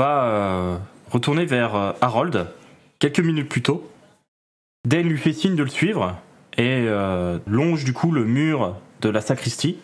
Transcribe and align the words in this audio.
Va 0.00 0.24
euh, 0.24 0.76
retourner 1.10 1.44
vers 1.44 1.74
euh, 1.74 1.92
Harold, 2.00 2.46
quelques 3.00 3.20
minutes 3.20 3.50
plus 3.50 3.60
tôt. 3.60 3.86
Dane 4.88 5.06
lui 5.06 5.18
fait 5.18 5.34
signe 5.34 5.56
de 5.56 5.62
le 5.62 5.68
suivre 5.68 6.16
et 6.56 6.86
euh, 6.86 7.38
longe 7.46 7.84
du 7.84 7.92
coup 7.92 8.10
le 8.10 8.24
mur 8.24 8.76
de 9.02 9.10
la 9.10 9.20
sacristie. 9.20 9.76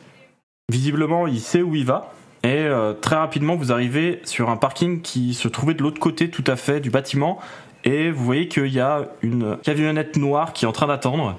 Visiblement, 0.73 1.27
il 1.27 1.41
sait 1.41 1.61
où 1.61 1.75
il 1.75 1.85
va. 1.85 2.15
Et 2.45 2.69
très 3.01 3.17
rapidement, 3.17 3.57
vous 3.57 3.73
arrivez 3.73 4.21
sur 4.25 4.51
un 4.51 4.57
parking 4.57 5.03
qui 5.03 5.35
se 5.35 5.49
trouvait 5.49 5.75
de 5.75 5.83
l'autre 5.83 5.99
côté 5.99 6.31
tout 6.31 6.45
à 6.47 6.55
fait 6.55 6.79
du 6.79 6.91
bâtiment. 6.91 7.41
Et 7.83 8.11
vous 8.13 8.25
voyez 8.25 8.47
qu'il 8.47 8.69
y 8.69 8.79
a 8.79 9.09
une 9.23 9.57
camionnette 9.65 10.17
noire 10.17 10.53
qui 10.53 10.65
est 10.65 10.69
en 10.69 10.73
train 10.73 10.87
d'attendre, 10.87 11.37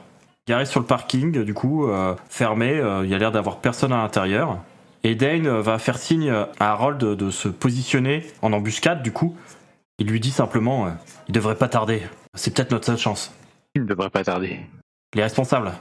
garée 0.50 0.66
sur 0.66 0.82
le 0.82 0.86
parking, 0.86 1.44
du 1.44 1.54
coup, 1.54 1.88
euh, 1.88 2.14
fermée. 2.30 2.82
Il 3.04 3.10
y 3.10 3.16
a 3.16 3.18
l'air 3.18 3.32
d'avoir 3.32 3.58
personne 3.58 3.94
à 3.94 3.98
l'intérieur. 3.98 4.60
Et 5.08 5.16
Dane 5.16 5.48
va 5.48 5.80
faire 5.80 5.98
signe 5.98 6.30
à 6.30 6.72
Harold 6.72 6.98
de, 6.98 7.16
de 7.16 7.32
se 7.32 7.48
positionner 7.48 8.26
en 8.42 8.52
embuscade, 8.52 9.02
du 9.02 9.14
coup. 9.14 9.38
Il 10.00 10.08
lui 10.08 10.20
dit 10.20 10.32
simplement 10.32 10.88
euh, 10.88 10.92
Il 11.30 11.34
devrait 11.34 11.56
pas 11.56 11.70
tarder. 11.70 12.02
C'est 12.34 12.54
peut-être 12.54 12.72
notre 12.72 12.88
seule 12.88 12.98
chance. 12.98 13.34
Il 13.74 13.84
ne 13.84 13.88
devrait 13.88 14.10
pas 14.10 14.26
tarder. 14.26 14.60
Les 15.16 15.24
responsables 15.24 15.72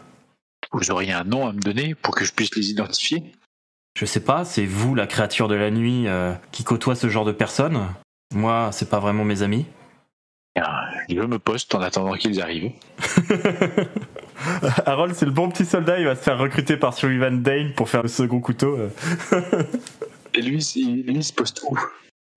Vous 0.71 0.93
auriez 0.93 1.11
un 1.11 1.25
nom 1.25 1.49
à 1.49 1.53
me 1.53 1.59
donner 1.59 1.97
pour 1.97 2.15
que 2.15 2.25
je 2.25 2.33
puisse 2.33 2.55
les 2.55 2.71
identifier? 2.71 3.33
Je 3.99 4.07
sais 4.07 4.21
pas, 4.21 4.45
c'est 4.45 4.65
vous 4.65 4.95
la 4.95 5.09
créature 5.09 5.49
de 5.49 5.57
la 5.57 5.73
nuit 5.73 6.07
euh, 6.07 6.33
qui 6.53 6.63
côtoie 6.63 6.95
ce 6.95 7.09
genre 7.09 7.25
de 7.25 7.33
personnes. 7.33 7.85
Moi, 8.33 8.71
c'est 8.71 8.89
pas 8.89 9.01
vraiment 9.01 9.25
mes 9.25 9.43
amis. 9.43 9.67
Bien, 10.55 10.71
Je 11.09 11.21
me 11.21 11.41
poste 11.41 11.75
en 11.75 11.81
attendant 11.81 12.15
qu'ils 12.15 12.41
arrivent. 12.41 12.75
Harold, 14.87 15.15
c'est 15.15 15.27
le 15.27 15.33
bon 15.33 15.49
petit 15.49 15.65
soldat, 15.65 15.99
il 15.99 16.07
va 16.07 16.17
se 16.17 16.23
faire 16.23 16.39
recruter 16.39 16.77
par 16.77 16.95
Sullivan 16.95 17.43
Dane 17.43 17.73
pour 17.73 17.89
faire 17.89 18.03
le 18.03 18.09
second 18.09 18.41
couteau. 18.41 18.77
euh. 18.77 18.89
Et 20.35 20.43
lui, 20.43 20.59
il, 20.77 21.03
lui, 21.07 21.17
il 21.17 21.25
se 21.25 21.33
poste 21.33 21.63
où? 21.67 21.77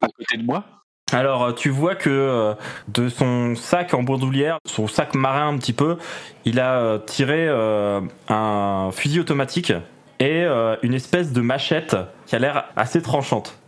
À 0.01 0.07
côté 0.07 0.37
de 0.37 0.43
moi? 0.43 0.63
Alors, 1.11 1.43
euh, 1.43 1.53
tu 1.53 1.69
vois 1.69 1.95
que 1.95 2.09
euh, 2.09 2.53
de 2.87 3.09
son 3.09 3.55
sac 3.55 3.93
en 3.93 4.03
bourdoulière, 4.03 4.59
son 4.65 4.87
sac 4.87 5.15
marin 5.15 5.49
un 5.49 5.57
petit 5.57 5.73
peu, 5.73 5.97
il 6.45 6.59
a 6.59 6.99
tiré 7.05 7.49
un 7.49 8.89
fusil 8.91 9.19
automatique 9.19 9.73
et 10.19 10.45
une 10.81 10.93
espèce 10.93 11.31
de 11.31 11.41
machette 11.41 11.95
qui 12.25 12.35
a 12.35 12.39
l'air 12.39 12.65
assez 12.75 13.01
tranchante. 13.01 13.59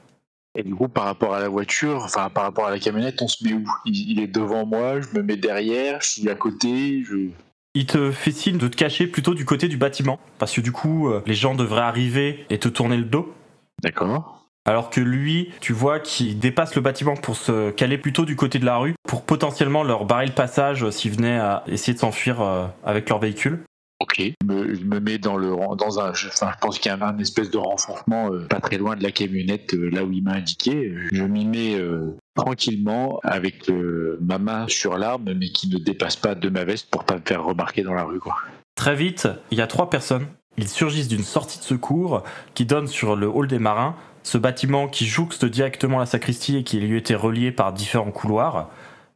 Et 0.55 0.63
du 0.63 0.75
coup, 0.75 0.89
par 0.89 1.05
rapport 1.05 1.33
à 1.33 1.39
la 1.39 1.47
voiture, 1.47 2.03
enfin 2.03 2.29
par 2.29 2.43
rapport 2.43 2.65
à 2.67 2.71
la 2.71 2.79
camionnette, 2.79 3.21
on 3.21 3.27
se 3.27 3.43
met 3.43 3.53
où? 3.53 3.63
Il, 3.85 4.11
il 4.11 4.19
est 4.19 4.27
devant 4.27 4.65
moi, 4.65 4.99
je 4.99 5.07
me 5.17 5.23
mets 5.23 5.37
derrière, 5.37 6.01
je 6.01 6.09
suis 6.09 6.29
à 6.29 6.35
côté, 6.35 7.03
je... 7.03 7.29
Il 7.73 7.85
te 7.85 8.11
fait 8.11 8.31
signe 8.31 8.57
de 8.57 8.67
te 8.67 8.75
cacher 8.75 9.07
plutôt 9.07 9.33
du 9.33 9.45
côté 9.45 9.67
du 9.69 9.77
bâtiment, 9.77 10.19
parce 10.39 10.53
que 10.53 10.61
du 10.61 10.71
coup, 10.73 11.07
euh, 11.09 11.21
les 11.25 11.33
gens 11.35 11.55
devraient 11.55 11.81
arriver 11.81 12.45
et 12.49 12.59
te 12.59 12.67
tourner 12.67 12.97
le 12.97 13.05
dos. 13.05 13.33
D'accord. 13.81 14.37
Alors 14.65 14.89
que 14.89 14.99
lui, 15.01 15.49
tu 15.61 15.73
vois 15.73 15.99
qu'il 15.99 16.37
dépasse 16.37 16.75
le 16.75 16.81
bâtiment 16.81 17.15
pour 17.15 17.35
se 17.35 17.71
caler 17.71 17.97
plutôt 17.97 18.25
du 18.25 18.35
côté 18.35 18.59
de 18.59 18.65
la 18.65 18.77
rue, 18.77 18.93
pour 19.07 19.23
potentiellement 19.23 19.83
leur 19.83 20.05
barrer 20.05 20.27
le 20.27 20.33
passage 20.33 20.83
euh, 20.83 20.91
s'ils 20.91 21.11
venaient 21.13 21.39
à 21.39 21.63
essayer 21.67 21.93
de 21.93 21.99
s'enfuir 21.99 22.41
euh, 22.41 22.67
avec 22.83 23.09
leur 23.09 23.19
véhicule. 23.19 23.63
Ok. 24.01 24.19
Je 24.19 24.47
me, 24.47 24.75
je 24.75 24.83
me 24.83 24.99
mets 24.99 25.17
dans 25.17 25.37
le 25.37 25.51
dans 25.77 25.99
un. 25.99 26.13
je- 26.13 26.27
Enfin, 26.27 26.51
je 26.53 26.59
pense 26.59 26.77
qu'il 26.77 26.91
y 26.91 26.93
a 26.95 27.03
un 27.05 27.17
espèce 27.19 27.49
de 27.49 27.57
renforcement 27.57 28.31
euh, 28.31 28.45
pas 28.47 28.59
très 28.59 28.77
loin 28.77 28.95
de 28.95 29.01
la 29.03 29.11
camionnette, 29.11 29.73
euh, 29.73 29.89
là 29.91 30.03
où 30.03 30.11
il 30.11 30.23
m'a 30.23 30.33
indiqué. 30.33 30.93
Je 31.11 31.23
m'y 31.23 31.45
mets 31.45 31.75
euh, 31.75 32.15
tranquillement 32.35 33.19
avec 33.23 33.69
euh, 33.69 34.17
ma 34.21 34.37
main 34.37 34.65
sur 34.67 34.97
l'arme, 34.97 35.33
mais 35.33 35.49
qui 35.49 35.69
ne 35.69 35.77
dépasse 35.77 36.15
pas 36.15 36.35
de 36.35 36.49
ma 36.49 36.63
veste 36.63 36.89
pour 36.89 37.03
pas 37.03 37.15
me 37.15 37.21
faire 37.25 37.43
remarquer 37.43 37.83
dans 37.83 37.93
la 37.93 38.03
rue, 38.03 38.19
quoi. 38.19 38.35
Très 38.75 38.95
vite, 38.95 39.27
il 39.51 39.57
y 39.57 39.61
a 39.61 39.67
trois 39.67 39.89
personnes. 39.89 40.27
Ils 40.57 40.67
surgissent 40.67 41.07
d'une 41.07 41.23
sortie 41.23 41.59
de 41.59 41.63
secours 41.63 42.23
qui 42.53 42.65
donne 42.65 42.87
sur 42.87 43.15
le 43.15 43.27
hall 43.27 43.47
des 43.47 43.59
marins, 43.59 43.95
ce 44.23 44.37
bâtiment 44.37 44.87
qui 44.87 45.05
jouxte 45.05 45.45
directement 45.45 45.99
la 45.99 46.05
sacristie 46.05 46.57
et 46.57 46.63
qui 46.63 46.79
lui 46.79 46.97
était 46.97 47.15
relié 47.15 47.51
par 47.51 47.73
différents 47.73 48.11
couloirs. 48.11 48.69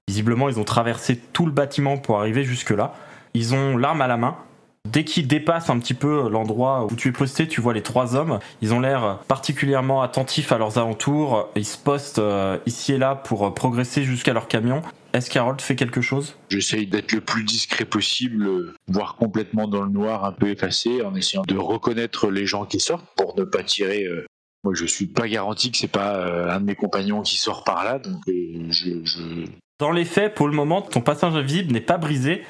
Visiblement, 0.08 0.50
ils 0.50 0.60
ont 0.60 0.64
traversé 0.64 1.18
tout 1.18 1.46
le 1.46 1.52
bâtiment 1.52 1.98
pour 1.98 2.20
arriver 2.20 2.44
jusque-là. 2.44 2.94
Ils 3.34 3.54
ont 3.54 3.78
l'arme 3.78 4.02
à 4.02 4.08
la 4.08 4.18
main. 4.18 4.38
Dès 4.86 5.04
qu'ils 5.04 5.28
dépassent 5.28 5.70
un 5.70 5.80
petit 5.80 5.94
peu 5.96 6.30
l'endroit 6.30 6.86
où 6.90 6.96
tu 6.96 7.10
es 7.10 7.12
posté, 7.12 7.48
tu 7.48 7.60
vois 7.60 7.74
les 7.74 7.82
trois 7.82 8.16
hommes. 8.16 8.40
Ils 8.62 8.74
ont 8.74 8.80
l'air 8.80 9.20
particulièrement 9.28 10.02
attentifs 10.02 10.52
à 10.52 10.58
leurs 10.58 10.78
alentours. 10.78 11.50
Ils 11.56 11.66
se 11.66 11.78
postent 11.78 12.20
euh, 12.20 12.58
ici 12.66 12.94
et 12.94 12.98
là 12.98 13.16
pour 13.16 13.54
progresser 13.54 14.04
jusqu'à 14.04 14.34
leur 14.34 14.48
camion. 14.48 14.82
Est-ce 15.14 15.30
qu'Harold 15.32 15.60
fait 15.62 15.76
quelque 15.76 16.02
chose? 16.02 16.36
J'essaye 16.50 16.88
d'être 16.88 17.14
le 17.14 17.22
plus 17.22 17.44
discret 17.44 17.86
possible, 17.86 18.74
voire 18.88 19.16
complètement 19.16 19.68
dans 19.68 19.82
le 19.82 19.90
noir, 19.90 20.24
un 20.26 20.32
peu 20.34 20.50
effacé, 20.50 21.02
en 21.02 21.16
essayant 21.16 21.44
de 21.48 21.58
reconnaître 21.58 22.30
les 22.30 22.46
gens 22.46 22.66
qui 22.66 22.80
sortent 22.80 23.06
pour 23.16 23.36
ne 23.38 23.44
pas 23.44 23.64
tirer. 23.64 24.04
euh, 24.04 24.26
Moi, 24.64 24.74
je 24.76 24.86
suis 24.86 25.08
pas 25.08 25.28
garanti 25.28 25.72
que 25.72 25.78
c'est 25.78 25.88
pas 25.88 26.16
euh, 26.18 26.50
un 26.52 26.60
de 26.60 26.66
mes 26.66 26.76
compagnons 26.76 27.22
qui 27.22 27.38
sort 27.38 27.64
par 27.64 27.84
là, 27.86 27.98
donc 27.98 28.22
euh, 28.28 28.66
je, 28.70 28.90
je- 29.06 29.46
Dans 29.80 29.92
les 29.92 30.06
faits, 30.06 30.36
pour 30.36 30.48
le 30.48 30.54
moment, 30.54 30.82
ton 30.82 31.02
passage 31.02 31.34
invisible 31.34 31.72
n'est 31.72 31.82
pas 31.82 31.98
brisé 31.98 32.44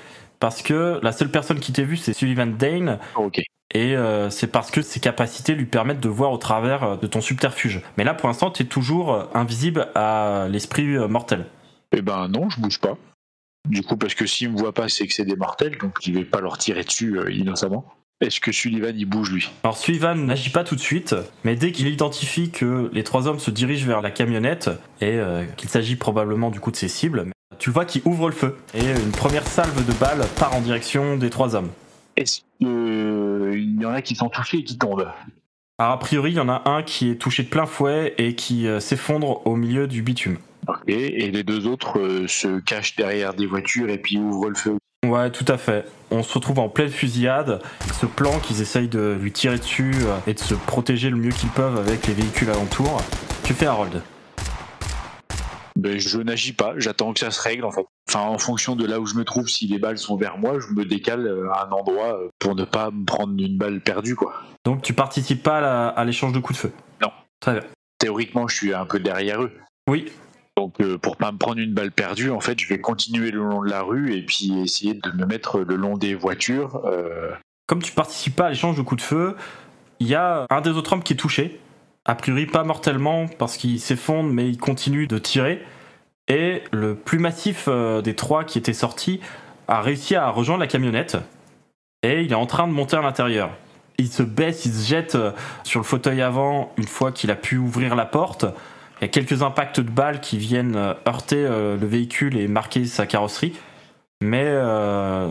parce 0.46 0.62
que 0.62 1.00
la 1.02 1.12
seule 1.12 1.32
personne 1.32 1.60
qui 1.60 1.74
t'a 1.74 1.82
vu, 1.82 1.98
c'est 1.98 2.14
Sullivan 2.14 2.46
Dane, 2.56 3.00
Ok. 3.16 3.40
et 3.74 3.98
euh, 3.98 4.30
c'est 4.30 4.46
parce 4.46 4.70
que 4.70 4.84
ses 4.84 5.00
capacités 5.00 5.56
lui 5.56 5.66
permettent 5.66 6.02
de 6.02 6.08
voir 6.08 6.32
au 6.32 6.38
travers 6.38 6.84
euh, 6.84 6.98
de 6.98 7.08
ton 7.08 7.20
subterfuge. 7.20 7.82
Mais 7.98 8.04
là, 8.04 8.14
pour 8.14 8.28
l'instant, 8.30 8.52
tu 8.52 8.62
es 8.62 8.66
toujours 8.68 9.12
euh, 9.12 9.24
invisible 9.34 9.88
à 9.96 10.46
l'esprit 10.48 10.86
mortel. 11.10 11.48
Eh 11.98 12.04
ben 12.04 12.28
non, 12.28 12.48
je 12.52 12.62
bouge 12.62 12.80
pas. 12.80 12.96
Du 13.68 13.82
coup, 13.82 13.98
parce 13.98 14.14
que 14.14 14.28
s'ils 14.28 14.52
me 14.52 14.58
voient 14.60 14.72
pas, 14.72 14.88
c'est 14.88 15.08
que 15.08 15.14
c'est 15.16 15.26
des 15.26 15.36
mortels, 15.36 15.80
donc 15.80 15.96
je 16.00 16.12
vais 16.12 16.26
pas 16.26 16.42
leur 16.42 16.60
tirer 16.60 16.84
dessus 16.84 17.18
euh, 17.18 17.32
innocemment. 17.32 17.86
Est-ce 18.22 18.40
que 18.40 18.52
Sullivan 18.52 18.94
il 18.96 19.06
bouge 19.06 19.32
lui? 19.32 19.50
Alors 19.64 19.78
Sullivan 19.80 20.14
n'agit 20.16 20.52
pas 20.52 20.64
tout 20.64 20.76
de 20.76 20.80
suite, 20.80 21.16
mais 21.44 21.56
dès 21.56 21.72
qu'il 21.72 21.88
identifie 21.88 22.52
que 22.52 22.92
les 22.94 23.04
trois 23.04 23.28
hommes 23.28 23.40
se 23.40 23.50
dirigent 23.50 23.88
vers 23.88 24.04
la 24.04 24.12
camionnette 24.12 24.70
et 25.02 25.16
euh, 25.18 25.44
qu'il 25.58 25.70
s'agit 25.70 25.96
probablement 25.96 26.52
du 26.52 26.60
coup 26.60 26.70
de 26.70 26.78
ses 26.78 26.88
cibles, 26.88 27.26
tu 27.60 27.70
vois 27.70 27.86
qu'il 27.86 28.02
ouvre 28.06 28.28
le 28.28 28.36
feu 28.36 28.58
et 28.74 28.86
une 28.86 29.12
première 29.12 29.48
salve 29.48 29.86
de 29.86 29.94
balles 29.94 30.26
part 30.38 30.56
en 30.56 30.62
direction 30.62 31.18
des 31.18 31.30
trois 31.30 31.56
hommes. 31.56 31.70
Est-ce 32.18 32.42
qu'il 32.60 33.82
y 33.82 33.86
en 33.86 33.92
a 33.92 34.02
qui 34.02 34.16
sont 34.16 34.30
touchés 34.30 34.60
et 34.60 34.64
qui 34.64 34.78
tombent 34.78 35.08
Alors 35.78 35.92
a 35.94 36.00
priori, 36.00 36.32
il 36.32 36.36
y 36.38 36.40
en 36.40 36.50
a 36.50 36.70
un 36.70 36.84
qui 36.84 37.10
est 37.10 37.16
touché 37.16 37.44
de 37.44 37.50
plein 37.50 37.66
fouet 37.66 38.14
et 38.18 38.36
qui 38.36 38.68
euh, 38.68 38.80
s'effondre 38.80 39.46
au 39.46 39.56
milieu 39.56 39.88
du 39.88 40.02
bitume. 40.02 40.38
Ok. 40.68 40.82
Et 40.88 41.32
les 41.32 41.44
deux 41.44 41.68
autres 41.68 42.00
euh, 42.00 42.28
se 42.28 42.60
cachent 42.60 42.96
derrière 42.96 43.34
des 43.34 43.46
voitures 43.46 43.90
et 43.90 43.98
puis 43.98 44.18
ouvrent 44.18 44.50
le 44.50 44.56
feu. 44.56 44.78
Ouais, 45.06 45.30
tout 45.30 45.46
à 45.48 45.58
fait. 45.58 45.86
On 46.10 46.24
se 46.24 46.34
retrouve 46.34 46.60
en 46.60 46.70
pleine 46.70 46.90
fusillade. 46.90 47.62
Ils 47.86 47.94
se 47.94 48.06
planquent, 48.06 48.50
ils 48.50 48.62
essayent 48.62 48.88
de 48.88 49.18
lui 49.20 49.32
tirer 49.32 49.58
dessus 49.58 49.94
euh, 50.04 50.18
et 50.26 50.34
de 50.34 50.40
se 50.40 50.56
protéger 50.56 51.10
le 51.10 51.18
mieux 51.18 51.32
qu'ils 51.32 51.50
peuvent 51.50 51.78
avec 51.78 52.08
les 52.08 52.14
véhicules 52.14 52.50
alentours. 52.50 53.02
Tu 53.44 53.54
fais 53.54 53.66
Harold. 53.66 54.02
Ben, 55.86 56.00
je 56.00 56.18
n'agis 56.18 56.54
pas, 56.54 56.74
j'attends 56.78 57.14
que 57.14 57.20
ça 57.20 57.30
se 57.30 57.40
règle 57.40 57.64
en 57.64 57.72
fait. 57.72 57.86
Enfin, 58.10 58.22
en 58.22 58.40
fonction 58.40 58.76
de 58.76 58.88
là 58.88 59.00
où 59.00 59.06
je 59.06 59.14
me 59.14 59.24
trouve, 59.24 59.48
si 59.48 59.68
les 59.68 59.78
balles 59.78 60.00
sont 60.00 60.16
vers 60.18 60.40
moi, 60.40 60.60
je 60.60 60.74
me 60.74 60.84
décale 60.84 61.28
euh, 61.28 61.52
à 61.52 61.68
un 61.68 61.72
endroit 61.72 62.20
euh, 62.20 62.30
pour 62.40 62.56
ne 62.56 62.64
pas 62.66 62.90
me 62.90 63.06
prendre 63.06 63.34
une 63.40 63.58
balle 63.58 63.82
perdue 63.82 64.16
quoi. 64.16 64.34
Donc 64.66 64.82
tu 64.82 64.94
participes 64.94 65.44
pas 65.44 65.60
à 65.60 65.62
la- 65.62 65.88
à 65.90 66.04
l'échange 66.06 66.34
de 66.34 66.40
coups 66.40 66.58
de 66.60 66.68
feu? 66.68 66.74
Non. 67.04 67.12
Très 67.40 67.54
bien. 67.54 67.62
Théoriquement, 68.00 68.48
je 68.48 68.56
suis 68.56 68.74
un 68.74 68.86
peu 68.88 69.00
derrière 69.00 69.44
eux. 69.44 69.52
Oui. 69.88 70.12
Donc 70.58 70.82
euh, 70.82 70.98
pour 70.98 71.18
pas 71.18 71.32
me 71.32 71.38
prendre 71.38 71.60
une 71.60 71.74
balle 71.76 71.92
perdue, 71.92 72.32
en 72.32 72.40
fait, 72.40 72.60
je 72.60 72.68
vais 72.68 72.80
continuer 72.82 73.30
le 73.30 73.44
long 73.44 73.62
de 73.64 73.70
la 73.70 73.84
rue 73.84 74.16
et 74.16 74.26
puis 74.26 74.54
essayer 74.64 74.96
de 74.96 75.12
me 75.12 75.26
mettre 75.28 75.60
le 75.60 75.76
long 75.76 75.98
des 75.98 76.16
voitures. 76.16 76.82
euh, 76.86 77.32
Comme 77.68 77.84
tu 77.84 77.92
participes 77.92 78.36
pas 78.36 78.48
à 78.48 78.50
l'échange 78.50 78.76
de 78.76 78.82
coups 78.82 79.02
de 79.04 79.06
feu, 79.08 79.36
il 80.00 80.08
y 80.08 80.16
a 80.16 80.46
un 80.50 80.62
des 80.62 80.72
autres 80.72 80.94
hommes 80.94 81.04
qui 81.04 81.14
est 81.14 81.18
touché. 81.18 81.60
A 82.08 82.14
priori 82.14 82.46
pas 82.46 82.64
mortellement 82.64 83.26
parce 83.40 83.58
qu'il 83.58 83.80
s'effondre 83.80 84.30
mais 84.32 84.48
il 84.48 84.58
continue 84.58 85.08
de 85.08 85.18
tirer. 85.18 85.64
Et 86.28 86.64
le 86.72 86.96
plus 86.96 87.20
massif 87.20 87.66
euh, 87.68 88.02
des 88.02 88.16
trois 88.16 88.44
qui 88.44 88.58
étaient 88.58 88.74
sortis 88.74 89.20
a 89.68 89.82
réussi 89.82 90.16
à 90.16 90.30
rejoindre 90.30 90.62
la 90.62 90.68
camionnette. 90.68 91.18
Et 92.04 92.22
il 92.22 92.32
est 92.32 92.36
en 92.36 92.46
train 92.46 92.68
de 92.68 92.74
monter 92.74 92.96
à 92.96 93.02
l'intérieur. 93.02 93.50
Il 93.98 94.08
se 94.08 94.24
baisse, 94.24 94.66
il 94.66 94.74
se 94.74 94.88
jette 94.88 95.16
euh, 95.16 95.32
sur 95.64 95.80
le 95.80 95.86
fauteuil 95.86 96.22
avant 96.22 96.72
une 96.78 96.88
fois 96.88 97.12
qu'il 97.12 97.32
a 97.32 97.36
pu 97.36 97.58
ouvrir 97.58 97.96
la 97.96 98.06
porte. 98.06 98.46
Il 99.00 99.04
y 99.04 99.06
a 99.06 99.08
quelques 99.08 99.42
impacts 99.42 99.80
de 99.80 99.90
balles 99.90 100.22
qui 100.22 100.38
viennent 100.38 100.76
euh, 100.76 100.94
heurter 101.08 101.44
le 101.44 101.86
véhicule 101.86 102.38
et 102.38 102.48
marquer 102.48 102.86
sa 102.86 103.08
carrosserie. 103.08 103.54
Mais 104.22 104.50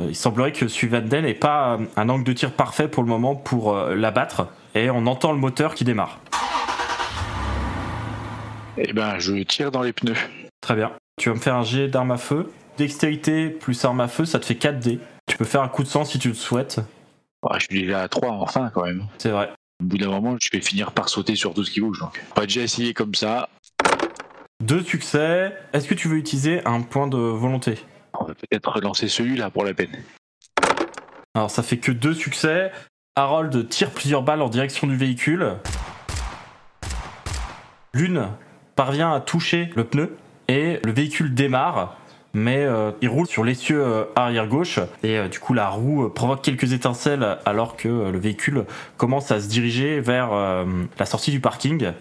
il 0.08 0.14
semblerait 0.14 0.52
que 0.52 0.68
Suvanden 0.68 1.22
n'ait 1.22 1.32
pas 1.32 1.78
un 1.96 2.08
angle 2.10 2.22
de 2.22 2.32
tir 2.34 2.52
parfait 2.52 2.86
pour 2.86 3.02
le 3.02 3.08
moment 3.08 3.34
pour 3.34 3.74
l'abattre. 3.74 4.48
Et 4.74 4.90
on 4.90 5.06
entend 5.06 5.32
le 5.32 5.38
moteur 5.38 5.74
qui 5.74 5.84
démarre. 5.84 6.20
Eh 8.76 8.92
ben, 8.92 9.18
je 9.18 9.34
tire 9.44 9.70
dans 9.70 9.82
les 9.82 9.92
pneus. 9.92 10.16
Très 10.60 10.74
bien. 10.74 10.92
Tu 11.20 11.28
vas 11.28 11.36
me 11.36 11.40
faire 11.40 11.54
un 11.54 11.62
jet 11.62 11.88
d'arme 11.88 12.10
à 12.10 12.18
feu. 12.18 12.50
Dextérité 12.76 13.50
plus 13.50 13.84
arme 13.84 14.00
à 14.00 14.08
feu, 14.08 14.24
ça 14.24 14.40
te 14.40 14.44
fait 14.44 14.56
4 14.56 14.80
dés. 14.80 14.98
Tu 15.26 15.36
peux 15.36 15.44
faire 15.44 15.62
un 15.62 15.68
coup 15.68 15.84
de 15.84 15.88
sang 15.88 16.04
si 16.04 16.18
tu 16.18 16.28
le 16.28 16.34
souhaites. 16.34 16.80
Ah, 17.48 17.58
je 17.58 17.66
suis 17.66 17.82
déjà 17.82 18.02
à 18.02 18.08
3 18.08 18.30
enfin 18.30 18.70
quand 18.74 18.84
même. 18.84 19.04
C'est 19.18 19.30
vrai. 19.30 19.52
Au 19.80 19.84
bout 19.84 19.98
d'un 19.98 20.08
moment, 20.08 20.36
je 20.40 20.48
vais 20.52 20.60
finir 20.60 20.92
par 20.92 21.08
sauter 21.08 21.36
sur 21.36 21.54
tout 21.54 21.64
ce 21.64 21.70
qui 21.70 21.80
bouge. 21.80 22.00
Donc, 22.00 22.20
on 22.36 22.40
va 22.40 22.46
déjà 22.46 22.62
essayer 22.62 22.94
comme 22.94 23.14
ça. 23.14 23.48
Deux 24.60 24.82
succès. 24.82 25.56
Est-ce 25.72 25.86
que 25.86 25.94
tu 25.94 26.08
veux 26.08 26.16
utiliser 26.16 26.66
un 26.66 26.80
point 26.82 27.06
de 27.06 27.16
volonté? 27.16 27.78
On 28.18 28.24
va 28.24 28.34
peut-être 28.34 28.72
relancer 28.72 29.08
celui-là 29.08 29.50
pour 29.50 29.64
la 29.64 29.74
peine. 29.74 29.90
Alors 31.34 31.50
ça 31.50 31.62
fait 31.62 31.78
que 31.78 31.92
deux 31.92 32.14
succès. 32.14 32.72
Harold 33.16 33.68
tire 33.68 33.90
plusieurs 33.90 34.22
balles 34.22 34.42
en 34.42 34.48
direction 34.48 34.86
du 34.86 34.96
véhicule. 34.96 35.56
L'une 37.92 38.28
parvient 38.76 39.12
à 39.12 39.20
toucher 39.20 39.70
le 39.74 39.84
pneu 39.84 40.16
et 40.48 40.80
le 40.84 40.92
véhicule 40.92 41.34
démarre. 41.34 41.96
Mais 42.36 42.64
euh, 42.64 42.90
il 43.00 43.08
roule 43.08 43.28
sur 43.28 43.44
l'essieu 43.44 43.80
euh, 43.80 44.04
arrière 44.16 44.48
gauche 44.48 44.80
et 45.04 45.18
euh, 45.18 45.28
du 45.28 45.38
coup 45.38 45.54
la 45.54 45.68
roue 45.68 46.08
provoque 46.08 46.42
quelques 46.42 46.72
étincelles 46.72 47.38
alors 47.44 47.76
que 47.76 47.88
le 47.88 48.18
véhicule 48.18 48.64
commence 48.96 49.30
à 49.30 49.40
se 49.40 49.48
diriger 49.48 50.00
vers 50.00 50.30
la 50.98 51.06
sortie 51.06 51.30
du 51.30 51.40
parking. 51.40 51.92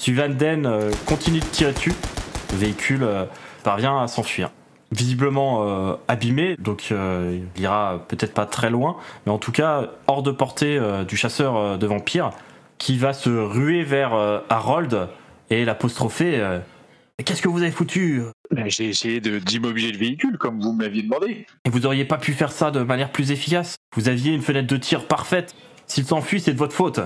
Suvanden 0.00 0.90
continue 1.06 1.40
de 1.40 1.44
tirer 1.44 1.72
dessus. 1.72 1.92
Le 2.52 2.58
véhicule 2.58 3.06
parvient 3.62 4.00
à 4.00 4.08
s'enfuir 4.08 4.50
visiblement 4.92 5.98
abîmé, 6.06 6.56
donc 6.58 6.90
il 6.90 7.60
ira 7.60 8.00
peut-être 8.06 8.32
pas 8.32 8.46
très 8.46 8.70
loin, 8.70 8.96
mais 9.26 9.32
en 9.32 9.38
tout 9.38 9.50
cas 9.50 9.88
hors 10.06 10.22
de 10.22 10.30
portée 10.30 10.80
du 11.08 11.16
chasseur 11.16 11.78
de 11.78 11.86
vampires, 11.86 12.30
qui 12.78 12.96
va 12.96 13.12
se 13.12 13.30
ruer 13.30 13.82
vers 13.82 14.12
Harold 14.50 15.08
et 15.50 15.64
l'apostropher. 15.64 16.38
euh, 16.40 16.58
Qu'est-ce 17.24 17.42
que 17.42 17.48
vous 17.48 17.62
avez 17.62 17.70
foutu? 17.70 18.22
Ben, 18.50 18.68
J'ai 18.68 18.88
essayé 18.88 19.20
de- 19.20 19.38
d'immobiliser 19.38 19.92
le 19.92 19.98
véhicule 19.98 20.36
comme 20.36 20.60
vous 20.60 20.72
me 20.72 20.82
l'aviez 20.82 21.02
demandé. 21.02 21.46
Et 21.64 21.70
vous 21.70 21.86
auriez 21.86 22.04
pas 22.04 22.18
pu 22.18 22.32
faire 22.32 22.50
ça 22.50 22.70
de 22.72 22.80
manière 22.80 23.12
plus 23.12 23.30
efficace 23.30 23.76
Vous 23.94 24.08
aviez 24.08 24.32
une 24.32 24.42
fenêtre 24.42 24.66
de 24.66 24.76
tir 24.76 25.06
parfaite. 25.06 25.54
S'il 25.86 26.04
s'enfuit, 26.04 26.40
c'est 26.40 26.52
de 26.52 26.58
votre 26.58 26.74
faute. 26.74 27.00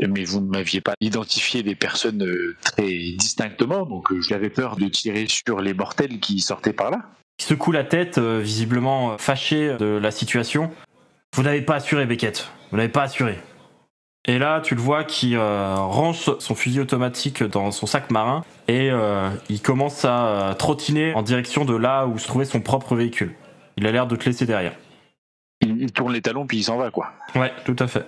Mais 0.00 0.24
vous 0.24 0.40
ne 0.40 0.48
m'aviez 0.50 0.80
pas 0.80 0.94
identifié 1.00 1.62
les 1.62 1.76
personnes 1.76 2.24
euh, 2.24 2.56
très 2.64 2.88
distinctement, 3.16 3.86
donc 3.86 4.10
euh, 4.10 4.20
j'avais 4.20 4.50
peur 4.50 4.74
de 4.76 4.88
tirer 4.88 5.26
sur 5.28 5.60
les 5.60 5.72
mortels 5.72 6.18
qui 6.18 6.40
sortaient 6.40 6.72
par 6.72 6.90
là. 6.90 6.98
Il 7.38 7.44
secoue 7.44 7.70
la 7.70 7.84
tête, 7.84 8.18
euh, 8.18 8.40
visiblement 8.42 9.12
euh, 9.12 9.16
fâché 9.18 9.76
de 9.78 9.86
la 9.86 10.10
situation. 10.10 10.72
Vous 11.36 11.44
n'avez 11.44 11.62
pas 11.62 11.76
assuré, 11.76 12.06
Beckett. 12.06 12.48
Vous 12.72 12.76
n'avez 12.76 12.88
pas 12.88 13.02
assuré. 13.04 13.38
Et 14.26 14.38
là, 14.38 14.60
tu 14.62 14.74
le 14.74 14.80
vois 14.80 15.04
qui 15.04 15.36
euh, 15.36 15.76
range 15.76 16.38
son 16.38 16.54
fusil 16.54 16.80
automatique 16.80 17.42
dans 17.42 17.70
son 17.70 17.86
sac 17.86 18.10
marin 18.10 18.42
et 18.68 18.90
euh, 18.90 19.28
il 19.50 19.60
commence 19.60 20.04
à 20.06 20.26
euh, 20.26 20.54
trottiner 20.54 21.12
en 21.14 21.22
direction 21.22 21.66
de 21.66 21.76
là 21.76 22.06
où 22.06 22.18
se 22.18 22.26
trouvait 22.26 22.46
son 22.46 22.60
propre 22.60 22.96
véhicule. 22.96 23.34
Il 23.76 23.86
a 23.86 23.92
l'air 23.92 24.06
de 24.06 24.16
te 24.16 24.24
laisser 24.24 24.46
derrière. 24.46 24.72
Il, 25.60 25.82
il 25.82 25.92
tourne 25.92 26.12
les 26.12 26.22
talons 26.22 26.46
puis 26.46 26.56
il 26.56 26.62
s'en 26.62 26.78
va 26.78 26.90
quoi. 26.90 27.12
Ouais, 27.34 27.52
tout 27.66 27.76
à 27.78 27.86
fait. 27.86 28.06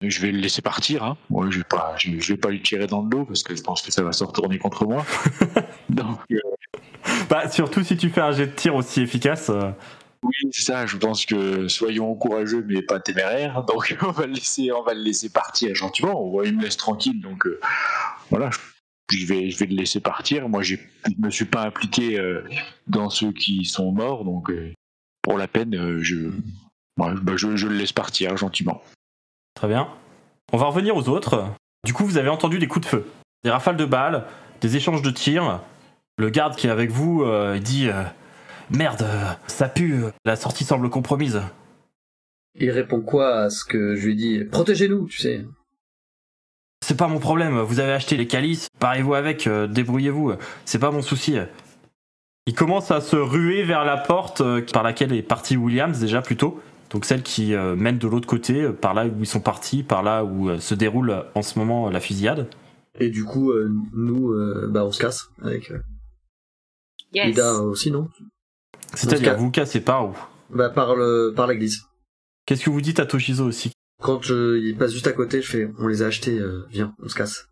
Je 0.00 0.20
vais 0.20 0.30
le 0.32 0.38
laisser 0.38 0.62
partir. 0.62 1.02
Hein. 1.02 1.16
Moi, 1.28 1.48
je 1.50 1.58
vais 1.58 1.64
pas, 1.64 1.94
je, 1.98 2.08
je 2.18 2.32
vais 2.32 2.38
pas 2.38 2.48
lui 2.50 2.62
tirer 2.62 2.86
dans 2.86 3.02
le 3.02 3.08
dos 3.10 3.24
parce 3.24 3.42
que 3.42 3.54
je 3.54 3.62
pense 3.62 3.82
que 3.82 3.92
ça 3.92 4.02
va 4.02 4.12
se 4.12 4.24
retourner 4.24 4.56
contre 4.58 4.86
moi. 4.86 5.04
Donc, 5.90 6.20
Bah, 7.28 7.50
surtout 7.50 7.82
si 7.82 7.96
tu 7.96 8.08
fais 8.08 8.20
un 8.20 8.32
jet 8.32 8.46
de 8.46 8.52
tir 8.52 8.74
aussi 8.74 9.02
efficace. 9.02 9.50
Oui, 10.22 10.34
c'est 10.50 10.62
ça. 10.62 10.86
Je 10.86 10.96
pense 10.96 11.26
que 11.26 11.68
soyons 11.68 12.14
courageux 12.14 12.64
mais 12.66 12.82
pas 12.82 13.00
téméraires. 13.00 13.62
Donc, 13.68 13.96
on 14.02 14.10
va 14.10 14.26
le 14.26 15.02
laisser, 15.02 15.28
partir 15.28 15.74
gentiment. 15.74 16.42
Il 16.44 16.56
me 16.56 16.62
laisse 16.62 16.76
tranquille. 16.76 17.20
Donc, 17.20 17.46
euh, 17.46 17.60
voilà. 18.30 18.50
Je 19.10 19.24
vais, 19.26 19.48
le 19.48 19.74
laisser 19.74 20.00
partir. 20.00 20.48
Moi, 20.48 20.62
je 20.62 20.76
me 21.18 21.30
suis 21.30 21.46
pas 21.46 21.62
impliqué 21.62 22.18
euh, 22.18 22.44
dans 22.86 23.08
ceux 23.08 23.32
qui 23.32 23.64
sont 23.64 23.90
morts. 23.90 24.24
Donc, 24.24 24.50
euh, 24.50 24.72
pour 25.22 25.38
la 25.38 25.48
peine, 25.48 25.70
bah, 25.70 27.36
je, 27.36 27.66
le 27.66 27.74
laisse 27.74 27.92
partir 27.92 28.36
gentiment. 28.36 28.82
Très 29.54 29.68
bien. 29.68 29.88
On 30.52 30.58
va 30.58 30.66
revenir 30.66 30.96
aux 30.96 31.08
autres. 31.08 31.50
Du 31.84 31.92
coup, 31.94 32.04
vous 32.04 32.18
avez 32.18 32.28
entendu 32.28 32.58
des 32.58 32.66
coups 32.66 32.84
de 32.84 32.90
feu, 32.90 33.06
des 33.44 33.50
rafales 33.50 33.76
de 33.76 33.84
balles, 33.84 34.26
des 34.60 34.76
échanges 34.76 35.02
de 35.02 35.10
tirs. 35.10 35.62
Le 36.18 36.28
garde 36.28 36.56
qui 36.56 36.66
est 36.66 36.70
avec 36.70 36.90
vous 36.90 37.24
dit 37.60 37.88
Merde, 38.70 39.06
ça 39.46 39.68
pue, 39.68 40.02
la 40.24 40.36
sortie 40.36 40.64
semble 40.64 40.90
compromise. 40.90 41.40
Il 42.54 42.70
répond 42.70 43.00
quoi 43.00 43.36
à 43.40 43.50
ce 43.50 43.64
que 43.64 43.94
je 43.96 44.06
lui 44.06 44.16
dis 44.16 44.44
Protégez-nous, 44.44 45.06
tu 45.06 45.18
sais. 45.18 45.44
C'est 46.84 46.96
pas 46.96 47.08
mon 47.08 47.18
problème, 47.18 47.58
vous 47.60 47.80
avez 47.80 47.92
acheté 47.92 48.16
les 48.16 48.26
calices, 48.26 48.68
parez-vous 48.78 49.14
avec, 49.14 49.46
euh, 49.46 49.66
débrouillez-vous, 49.66 50.32
c'est 50.64 50.78
pas 50.78 50.90
mon 50.90 51.02
souci. 51.02 51.36
Il 52.46 52.54
commence 52.54 52.90
à 52.90 53.00
se 53.00 53.16
ruer 53.16 53.62
vers 53.62 53.84
la 53.84 53.96
porte 53.96 54.40
euh, 54.40 54.64
par 54.72 54.82
laquelle 54.82 55.12
est 55.12 55.22
parti 55.22 55.56
Williams 55.56 55.98
déjà 55.98 56.22
plus 56.22 56.36
tôt. 56.36 56.60
Donc 56.90 57.04
celle 57.04 57.22
qui 57.22 57.54
euh, 57.54 57.76
mène 57.76 57.98
de 57.98 58.08
l'autre 58.08 58.26
côté, 58.26 58.62
euh, 58.62 58.72
par 58.72 58.94
là 58.94 59.06
où 59.06 59.20
ils 59.20 59.26
sont 59.26 59.40
partis, 59.40 59.82
par 59.82 60.02
là 60.02 60.24
où 60.24 60.48
euh, 60.48 60.58
se 60.58 60.74
déroule 60.74 61.24
en 61.34 61.42
ce 61.42 61.58
moment 61.58 61.88
euh, 61.88 61.90
la 61.90 62.00
fusillade. 62.00 62.48
Et 62.98 63.10
du 63.10 63.24
coup, 63.24 63.50
euh, 63.50 63.70
nous, 63.92 64.32
euh, 64.32 64.66
bah, 64.70 64.84
on 64.86 64.92
se 64.92 65.00
casse 65.00 65.28
avec 65.42 65.70
euh, 65.70 65.80
Yes. 67.12 67.30
Ida 67.30 67.62
aussi, 67.62 67.90
non? 67.90 68.08
C'est-à-dire, 68.94 69.32
cas- 69.32 69.34
vous 69.38 69.50
cassez 69.50 69.80
par 69.80 70.08
où 70.08 70.16
Bah, 70.50 70.70
par 70.70 70.96
le, 70.96 71.32
par 71.34 71.46
l'église. 71.46 71.82
Qu'est-ce 72.46 72.64
que 72.64 72.70
vous 72.70 72.80
dites 72.80 73.00
à 73.00 73.06
Toshizo 73.06 73.44
aussi 73.46 73.72
Quand 74.02 74.22
je, 74.22 74.58
il 74.58 74.76
passe 74.76 74.92
juste 74.92 75.06
à 75.06 75.12
côté, 75.12 75.42
je 75.42 75.50
fais, 75.50 75.70
on 75.78 75.86
les 75.86 76.02
a 76.02 76.06
achetés, 76.06 76.38
euh, 76.38 76.66
viens, 76.70 76.94
on 77.02 77.08
se 77.08 77.14
casse. 77.14 77.48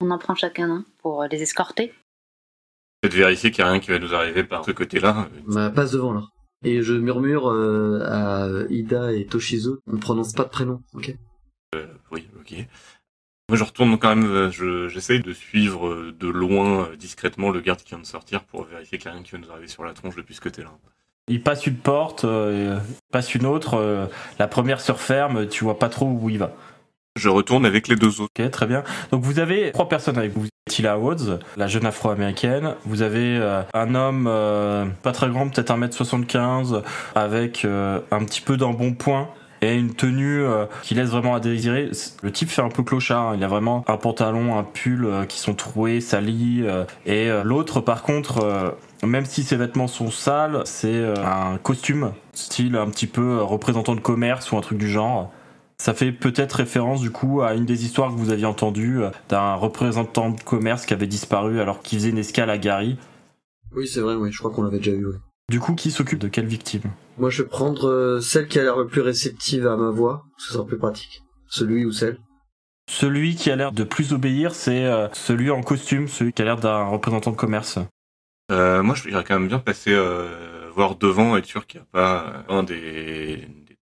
On 0.00 0.10
en 0.10 0.18
prend 0.18 0.34
chacun 0.34 0.70
un 0.70 0.84
pour 0.98 1.24
les 1.24 1.40
escorter. 1.42 1.92
Peut-être 3.00 3.14
vérifier 3.14 3.50
qu'il 3.50 3.64
n'y 3.64 3.68
a 3.68 3.72
rien 3.72 3.80
qui 3.80 3.90
va 3.90 3.98
nous 3.98 4.14
arriver 4.14 4.44
par 4.44 4.64
ce 4.64 4.70
côté-là. 4.72 5.28
Bah, 5.46 5.70
passe 5.70 5.92
devant 5.92 6.12
là. 6.12 6.22
Et 6.64 6.82
je 6.82 6.94
murmure 6.94 7.48
euh, 7.50 8.00
à 8.06 8.48
Ida 8.70 9.12
et 9.12 9.26
Toshizo, 9.26 9.78
on 9.86 9.98
prononce 9.98 10.32
pas 10.32 10.44
de 10.44 10.48
prénom, 10.50 10.82
ok? 10.94 11.14
Euh, 11.74 11.86
oui, 12.10 12.28
ok. 12.40 12.54
Moi, 13.48 13.56
je 13.56 13.62
retourne 13.62 13.96
quand 13.96 14.08
même, 14.16 14.26
euh, 14.26 14.50
je- 14.50 14.88
j'essaye 14.88 15.20
de 15.20 15.32
suivre 15.32 15.86
euh, 15.86 16.12
de 16.18 16.26
loin, 16.26 16.80
euh, 16.82 16.96
discrètement, 16.96 17.50
le 17.50 17.60
garde 17.60 17.78
qui 17.78 17.90
vient 17.90 18.00
de 18.00 18.04
sortir 18.06 18.42
pour 18.42 18.64
vérifier 18.64 18.98
qu'il 18.98 19.08
n'y 19.08 19.12
a 19.12 19.14
rien 19.14 19.22
qui 19.22 19.30
va 19.32 19.38
nous 19.38 19.50
arriver 19.52 19.68
sur 19.68 19.84
la 19.84 19.92
tronche 19.92 20.16
depuis 20.16 20.34
ce 20.34 20.40
côté-là. 20.40 20.70
Il 21.28 21.40
passe 21.42 21.64
une 21.68 21.76
porte, 21.76 22.24
euh, 22.24 22.78
il 22.88 22.96
passe 23.12 23.36
une 23.36 23.46
autre, 23.46 23.74
euh, 23.74 24.06
la 24.40 24.48
première 24.48 24.80
se 24.80 24.90
referme, 24.90 25.46
tu 25.48 25.62
vois 25.62 25.78
pas 25.78 25.88
trop 25.88 26.06
où 26.06 26.28
il 26.28 26.38
va. 26.38 26.52
Je 27.14 27.28
retourne 27.28 27.64
avec 27.64 27.86
les 27.86 27.94
deux 27.94 28.20
autres. 28.20 28.32
Ok, 28.36 28.50
très 28.50 28.66
bien. 28.66 28.82
Donc 29.12 29.22
vous 29.22 29.38
avez 29.38 29.70
trois 29.70 29.88
personnes 29.88 30.18
avec 30.18 30.32
vous. 30.32 30.46
Tila 30.68 30.98
Woods, 30.98 31.38
la 31.56 31.68
jeune 31.68 31.86
afro-américaine. 31.86 32.74
Vous 32.84 33.02
avez 33.02 33.38
euh, 33.38 33.62
un 33.74 33.94
homme 33.94 34.24
pas 35.04 35.12
très 35.12 35.28
grand, 35.28 35.48
peut-être 35.48 35.70
1m75, 35.72 36.82
avec 37.14 37.64
un 37.64 38.24
petit 38.24 38.40
peu 38.40 38.56
d'embonpoint 38.56 39.28
et 39.62 39.74
une 39.74 39.94
tenue 39.94 40.40
euh, 40.42 40.66
qui 40.82 40.94
laisse 40.94 41.10
vraiment 41.10 41.34
à 41.34 41.40
désirer. 41.40 41.90
Le 42.22 42.32
type 42.32 42.48
fait 42.48 42.62
un 42.62 42.68
peu 42.68 42.82
clochard. 42.82 43.30
hein. 43.30 43.34
Il 43.36 43.44
a 43.44 43.48
vraiment 43.48 43.84
un 43.88 43.96
pantalon, 43.96 44.58
un 44.58 44.64
pull 44.64 45.04
euh, 45.04 45.24
qui 45.24 45.38
sont 45.38 45.54
troués, 45.54 46.00
salis. 46.00 46.62
euh, 46.62 46.84
et 47.04 47.28
l'autre, 47.44 47.80
par 47.80 48.02
contre, 48.02 48.76
même 49.04 49.24
si 49.24 49.42
ses 49.42 49.56
vêtements 49.56 49.88
sont 49.88 50.10
sales, 50.10 50.62
c'est 50.64 51.04
un 51.18 51.58
costume, 51.58 52.12
style 52.32 52.76
un 52.76 52.88
petit 52.88 53.06
peu 53.06 53.42
représentant 53.42 53.94
de 53.94 54.00
commerce 54.00 54.50
ou 54.52 54.56
un 54.56 54.60
truc 54.60 54.78
du 54.78 54.88
genre. 54.88 55.32
Ça 55.78 55.92
fait 55.92 56.12
peut-être 56.12 56.54
référence 56.54 57.00
du 57.00 57.10
coup 57.10 57.42
à 57.42 57.54
une 57.54 57.66
des 57.66 57.84
histoires 57.84 58.10
que 58.10 58.16
vous 58.18 58.30
aviez 58.30 58.46
entendues 58.46 59.00
d'un 59.28 59.54
représentant 59.54 60.30
de 60.30 60.40
commerce 60.40 60.86
qui 60.86 60.94
avait 60.94 61.06
disparu 61.06 61.60
alors 61.60 61.82
qu'il 61.82 61.98
faisait 61.98 62.10
une 62.10 62.18
escale 62.18 62.50
à 62.50 62.58
Gary. 62.58 62.96
Oui, 63.74 63.86
c'est 63.86 64.00
vrai, 64.00 64.14
oui, 64.14 64.32
je 64.32 64.38
crois 64.38 64.50
qu'on 64.50 64.62
l'avait 64.62 64.78
déjà 64.78 64.92
vu. 64.92 65.06
Du 65.48 65.60
coup, 65.60 65.76
qui 65.76 65.92
s'occupe 65.92 66.18
de 66.18 66.26
quelle 66.26 66.46
victime? 66.46 66.82
Moi, 67.18 67.30
je 67.30 67.42
vais 67.42 67.48
prendre 67.48 67.88
euh, 67.88 68.20
celle 68.20 68.48
qui 68.48 68.58
a 68.58 68.64
l'air 68.64 68.76
le 68.76 68.88
plus 68.88 69.00
réceptive 69.00 69.66
à 69.68 69.76
ma 69.76 69.90
voix, 69.90 70.24
ce 70.38 70.52
sera 70.52 70.66
plus 70.66 70.76
pratique. 70.76 71.22
Celui 71.48 71.84
ou 71.84 71.92
celle? 71.92 72.18
Celui 72.90 73.36
qui 73.36 73.50
a 73.52 73.56
l'air 73.56 73.70
de 73.70 73.84
plus 73.84 74.12
obéir, 74.12 74.56
c'est 74.56 74.84
euh, 74.84 75.08
celui 75.12 75.50
en 75.52 75.62
costume, 75.62 76.08
celui 76.08 76.32
qui 76.32 76.42
a 76.42 76.44
l'air 76.44 76.56
d'un 76.56 76.86
représentant 76.86 77.30
de 77.30 77.36
commerce. 77.36 77.78
Euh, 78.50 78.82
moi, 78.82 78.96
je 78.96 79.04
voudrais 79.04 79.22
quand 79.22 79.38
même 79.38 79.46
bien 79.46 79.60
passer 79.60 79.92
euh, 79.92 80.68
voir 80.74 80.96
devant, 80.96 81.36
être 81.36 81.46
sûr 81.46 81.66
qu'il 81.68 81.80
n'y 81.80 81.84
a 81.84 81.88
pas 81.92 82.26
euh, 82.26 82.58
un 82.58 82.62
des, 82.64 83.36
des, 83.36 83.78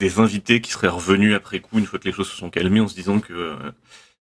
des 0.00 0.18
invités 0.18 0.60
qui 0.60 0.70
seraient 0.70 0.88
revenus 0.88 1.34
après 1.34 1.60
coup, 1.60 1.78
une 1.78 1.86
fois 1.86 1.98
que 1.98 2.04
les 2.04 2.12
choses 2.12 2.28
se 2.28 2.36
sont 2.36 2.50
calmées, 2.50 2.80
en 2.80 2.88
se 2.88 2.94
disant 2.94 3.20
que 3.20 3.32
euh, 3.32 3.56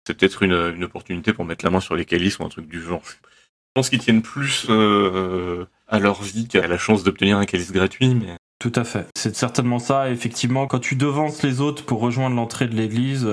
c'est 0.06 0.16
peut-être 0.16 0.44
une, 0.44 0.74
une 0.76 0.84
opportunité 0.84 1.34
pour 1.34 1.44
mettre 1.46 1.66
la 1.66 1.72
main 1.72 1.80
sur 1.80 1.96
les 1.96 2.06
calices 2.06 2.38
ou 2.38 2.44
un 2.44 2.50
truc 2.50 2.68
du 2.68 2.82
genre. 2.82 3.02
Je 3.04 3.16
pense 3.74 3.90
qu'ils 3.90 4.00
tiennent 4.00 4.24
plus 4.24 4.68
euh, 4.70 5.66
à 5.88 6.00
leur 6.00 6.22
vie 6.22 6.48
qu'à 6.48 6.68
la 6.68 6.78
chance 6.78 7.04
d'obtenir 7.04 7.38
un 7.38 7.46
calice 7.46 7.72
gratuit, 7.72 8.14
mais 8.16 8.36
Tout 8.60 8.72
à 8.76 8.84
fait. 8.84 9.06
C'est 9.16 9.36
certainement 9.36 9.80
ça. 9.80 10.10
Effectivement, 10.10 10.68
quand 10.68 10.80
tu 10.80 10.96
devances 10.96 11.44
les 11.44 11.62
autres 11.62 11.86
pour 11.86 12.00
rejoindre 12.02 12.36
l'entrée 12.36 12.68
de 12.68 12.76
l'église, 12.76 13.28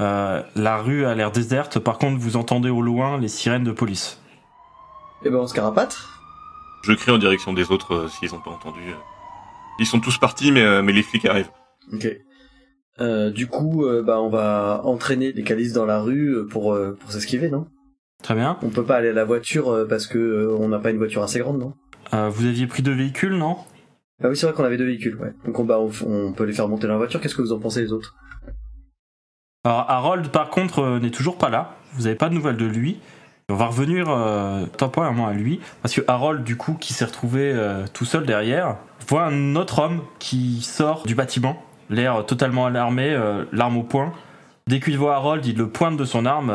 euh, 0.00 0.42
la 0.56 0.78
rue 0.78 1.04
a 1.04 1.14
l'air 1.14 1.30
déserte. 1.30 1.78
Par 1.78 1.98
contre, 1.98 2.18
vous 2.18 2.36
entendez 2.36 2.70
au 2.70 2.80
loin 2.82 3.18
les 3.18 3.28
sirènes 3.28 3.64
de 3.64 3.72
police. 3.72 4.20
Eh 5.24 5.30
ben 5.30 5.36
on 5.38 5.46
se 5.46 5.54
carapate. 5.54 5.98
Je 6.82 6.92
crie 6.92 7.10
en 7.12 7.18
direction 7.18 7.52
des 7.52 7.70
autres 7.70 7.94
euh, 7.94 8.08
s'ils 8.08 8.34
ont 8.34 8.40
pas 8.40 8.50
entendu. 8.50 8.80
euh. 8.88 8.94
Ils 9.78 9.86
sont 9.86 10.00
tous 10.00 10.18
partis, 10.18 10.50
mais, 10.52 10.62
euh, 10.62 10.82
mais 10.82 10.92
les 10.92 11.02
flics 11.02 11.24
arrivent. 11.26 11.50
Ok. 11.92 12.08
Euh, 13.00 13.30
du 13.30 13.46
coup, 13.46 13.84
euh, 13.86 14.02
bah 14.02 14.20
on 14.20 14.28
va 14.30 14.80
entraîner 14.84 15.32
les 15.32 15.42
calices 15.42 15.72
dans 15.72 15.86
la 15.86 16.00
rue 16.00 16.46
pour 16.48 16.72
euh, 16.74 16.96
pour 17.00 17.10
s'esquiver, 17.12 17.48
non? 17.50 17.66
Très 18.22 18.34
bien. 18.34 18.56
On 18.62 18.68
peut 18.70 18.84
pas 18.84 18.96
aller 18.96 19.08
à 19.08 19.12
la 19.12 19.24
voiture 19.24 19.84
parce 19.88 20.06
que 20.06 20.18
euh, 20.18 20.56
on 20.58 20.68
n'a 20.68 20.78
pas 20.78 20.90
une 20.90 20.98
voiture 20.98 21.22
assez 21.22 21.40
grande, 21.40 21.58
non? 21.58 21.74
Euh, 22.14 22.28
vous 22.28 22.46
aviez 22.46 22.66
pris 22.66 22.82
deux 22.82 22.94
véhicules, 22.94 23.36
non? 23.36 23.58
Ah 24.22 24.28
oui, 24.28 24.36
c'est 24.36 24.46
vrai 24.46 24.54
qu'on 24.54 24.64
avait 24.64 24.76
deux 24.76 24.86
véhicules, 24.86 25.16
ouais. 25.16 25.34
Donc 25.44 25.58
on, 25.58 25.64
bah, 25.64 25.78
on, 25.80 25.90
on 26.06 26.32
peut 26.32 26.44
les 26.44 26.52
faire 26.52 26.68
monter 26.68 26.86
dans 26.86 26.92
la 26.92 26.98
voiture. 26.98 27.20
Qu'est-ce 27.20 27.34
que 27.34 27.42
vous 27.42 27.52
en 27.52 27.58
pensez 27.58 27.82
les 27.82 27.92
autres? 27.92 28.14
Alors 29.64 29.90
Harold, 29.90 30.28
par 30.28 30.50
contre, 30.50 30.78
euh, 30.80 31.00
n'est 31.00 31.10
toujours 31.10 31.36
pas 31.36 31.50
là. 31.50 31.74
Vous 31.94 32.04
n'avez 32.04 32.14
pas 32.14 32.28
de 32.28 32.34
nouvelles 32.34 32.56
de 32.56 32.66
lui. 32.66 33.00
On 33.50 33.56
va 33.56 33.66
revenir 33.66 34.06
euh, 34.08 34.64
temporairement 34.66 35.26
à 35.26 35.34
lui, 35.34 35.60
parce 35.82 35.94
que 35.94 36.00
Harold, 36.06 36.44
du 36.44 36.56
coup, 36.56 36.74
qui 36.74 36.94
s'est 36.94 37.04
retrouvé 37.04 37.54
tout 37.92 38.06
seul 38.06 38.24
derrière, 38.24 38.76
voit 39.06 39.24
un 39.24 39.54
autre 39.54 39.80
homme 39.80 40.00
qui 40.18 40.62
sort 40.62 41.04
du 41.04 41.14
bâtiment, 41.14 41.62
l'air 41.90 42.24
totalement 42.24 42.64
alarmé, 42.64 43.14
l'arme 43.52 43.76
au 43.76 43.82
poing. 43.82 44.14
Dès 44.66 44.80
qu'il 44.80 44.96
voit 44.96 45.16
Harold, 45.16 45.44
il 45.44 45.58
le 45.58 45.68
pointe 45.68 45.98
de 45.98 46.06
son 46.06 46.24
arme. 46.24 46.54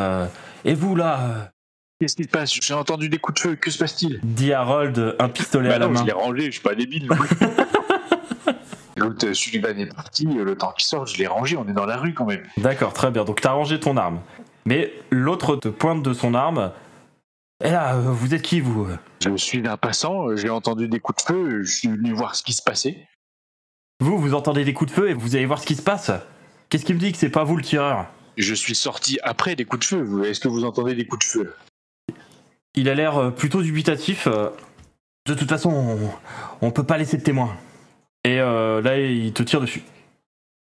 Et 0.66 0.74
vous 0.74 0.96
là 0.96 1.52
Qu'est-ce 2.00 2.16
qui 2.16 2.24
se 2.24 2.30
passe? 2.30 2.54
J'ai 2.54 2.74
entendu 2.74 3.10
des 3.10 3.18
coups 3.18 3.42
de 3.44 3.50
feu, 3.50 3.56
que 3.56 3.70
se 3.70 3.78
passe-t-il? 3.78 4.22
Dit 4.24 4.54
Harold, 4.54 5.18
un 5.20 5.28
pistolet 5.28 5.68
Bah 5.68 5.76
à 5.76 5.80
la 5.80 5.88
non, 5.88 5.94
main. 5.94 6.00
je 6.00 6.06
l'ai 6.06 6.12
rangé, 6.14 6.46
je 6.46 6.52
suis 6.52 6.62
pas 6.62 6.74
débile. 6.76 7.10
L'autre, 8.96 9.28
euh, 9.28 9.34
Sullivan 9.34 9.78
est 9.78 9.94
parti, 9.94 10.26
euh, 10.28 10.46
le 10.46 10.56
temps 10.58 10.72
qu'il 10.72 10.86
sort, 10.86 11.06
je 11.08 11.18
l'ai 11.18 11.28
rangé, 11.28 11.58
on 11.58 11.68
est 11.68 11.74
dans 11.74 11.86
la 11.86 11.98
rue 11.98 12.14
quand 12.14 12.26
même. 12.26 12.44
D'accord, 12.56 12.94
très 12.94 13.12
bien. 13.12 13.26
Donc 13.26 13.42
t'as 13.42 13.52
rangé 13.52 13.82
ton 13.82 13.98
arme. 13.98 14.22
Mais 14.66 14.94
l'autre 15.12 15.58
te 15.58 15.68
pointe 15.68 16.02
de 16.02 16.14
son 16.14 16.36
arme. 16.36 16.72
Et 17.62 17.70
là, 17.70 17.96
euh, 17.96 18.00
vous 18.00 18.34
êtes 18.34 18.44
qui 18.44 18.62
vous? 18.62 18.88
Je 19.22 19.36
suis 19.36 19.68
un 19.68 19.76
passant, 19.76 20.34
j'ai 20.38 20.50
entendu 20.50 20.88
des 20.88 21.02
coups 21.02 21.26
de 21.26 21.34
feu, 21.34 21.64
je 21.64 21.72
suis 21.72 21.90
venu 21.90 22.14
voir 22.14 22.36
ce 22.36 22.44
qui 22.44 22.54
se 22.54 22.64
passait. 22.64 23.06
Vous, 24.00 24.18
vous 24.18 24.34
entendez 24.34 24.64
des 24.64 24.74
coups 24.74 24.90
de 24.92 24.96
feu 24.96 25.10
et 25.10 25.14
vous 25.14 25.36
allez 25.36 25.46
voir 25.46 25.60
ce 25.60 25.66
qui 25.66 25.76
se 25.76 25.82
passe? 25.82 26.12
Qu'est-ce 26.70 26.86
qui 26.86 26.94
me 26.94 27.00
dit 27.00 27.12
que 27.12 27.18
c'est 27.18 27.30
pas 27.30 27.44
vous 27.44 27.58
le 27.58 27.64
tireur? 27.64 28.06
Je 28.38 28.54
suis 28.54 28.76
sorti 28.76 29.20
après 29.22 29.58
des 29.58 29.66
coups 29.66 29.82
de 29.82 29.98
feu. 29.98 30.24
Est-ce 30.26 30.40
que 30.40 30.48
vous 30.48 30.64
entendez 30.64 30.96
des 30.96 31.06
coups 31.06 31.26
de 31.26 31.30
feu? 31.30 31.54
Il 32.76 32.90
a 32.90 32.96
l'air 32.96 33.18
euh, 33.18 33.30
plutôt 33.32 33.62
dubitatif. 33.62 34.28
euh, 34.28 34.50
De 35.26 35.34
toute 35.34 35.50
façon, 35.50 35.72
on, 35.72 36.68
on 36.68 36.72
peut 36.72 36.84
pas 36.84 36.98
laisser 36.98 37.18
de 37.18 37.24
témoin. 37.24 37.56
Et 38.24 38.40
euh, 38.40 38.82
là, 38.82 38.98
il 39.00 39.34
te 39.34 39.44
tire 39.44 39.62
dessus. 39.62 39.84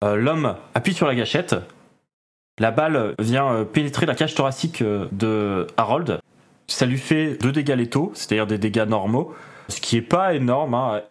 Euh, 0.05 0.17
L'homme 0.17 0.57
appuie 0.75 0.95
sur 0.95 1.07
la 1.07 1.15
gâchette. 1.15 1.55
La 2.59 2.71
balle 2.71 3.15
vient 3.19 3.65
pénétrer 3.65 4.07
la 4.07 4.15
cage 4.15 4.35
thoracique 4.35 4.83
de 4.83 5.67
Harold. 5.77 6.21
Ça 6.69 6.87
lui 6.87 6.99
fait 6.99 7.37
deux 7.41 7.51
dégâts 7.53 7.75
létaux, 7.77 8.13
c'est-à-dire 8.15 8.47
des 8.47 8.59
dégâts 8.59 8.87
normaux, 8.87 9.35
ce 9.69 9.81
qui 9.81 9.97
est 9.97 10.03
pas 10.03 10.35
énorme. 10.35 10.75
hein. 10.75 11.03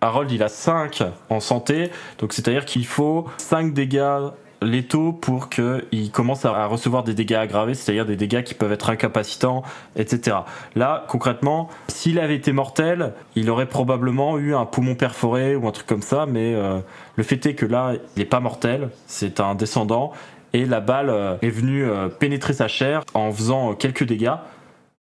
Harold, 0.00 0.30
il 0.30 0.42
a 0.42 0.48
5 0.48 1.02
en 1.28 1.40
santé, 1.40 1.90
donc 2.18 2.32
c'est-à-dire 2.32 2.64
qu'il 2.64 2.86
faut 2.86 3.28
5 3.38 3.72
dégâts 3.74 4.28
létaux 4.62 5.12
pour 5.12 5.48
qu'il 5.48 6.10
commence 6.12 6.44
à 6.44 6.66
recevoir 6.66 7.04
des 7.04 7.14
dégâts 7.14 7.34
aggravés, 7.34 7.74
c'est-à-dire 7.74 8.06
des 8.06 8.16
dégâts 8.16 8.42
qui 8.42 8.54
peuvent 8.54 8.72
être 8.72 8.90
incapacitants, 8.90 9.62
etc. 9.96 10.38
Là, 10.74 11.04
concrètement, 11.08 11.68
s'il 11.88 12.18
avait 12.18 12.36
été 12.36 12.52
mortel, 12.52 13.12
il 13.36 13.50
aurait 13.50 13.68
probablement 13.68 14.38
eu 14.38 14.54
un 14.54 14.66
poumon 14.66 14.94
perforé 14.94 15.56
ou 15.56 15.66
un 15.68 15.72
truc 15.72 15.86
comme 15.86 16.02
ça, 16.02 16.26
mais 16.26 16.54
euh, 16.54 16.80
le 17.16 17.22
fait 17.22 17.44
est 17.46 17.54
que 17.54 17.66
là, 17.66 17.94
il 18.16 18.18
n'est 18.18 18.24
pas 18.24 18.40
mortel, 18.40 18.90
c'est 19.06 19.40
un 19.40 19.54
descendant, 19.54 20.12
et 20.52 20.64
la 20.64 20.80
balle 20.80 21.10
euh, 21.10 21.36
est 21.42 21.50
venue 21.50 21.84
euh, 21.84 22.08
pénétrer 22.08 22.52
sa 22.52 22.68
chair 22.68 23.04
en 23.14 23.32
faisant 23.32 23.74
quelques 23.74 24.04
dégâts, 24.04 24.36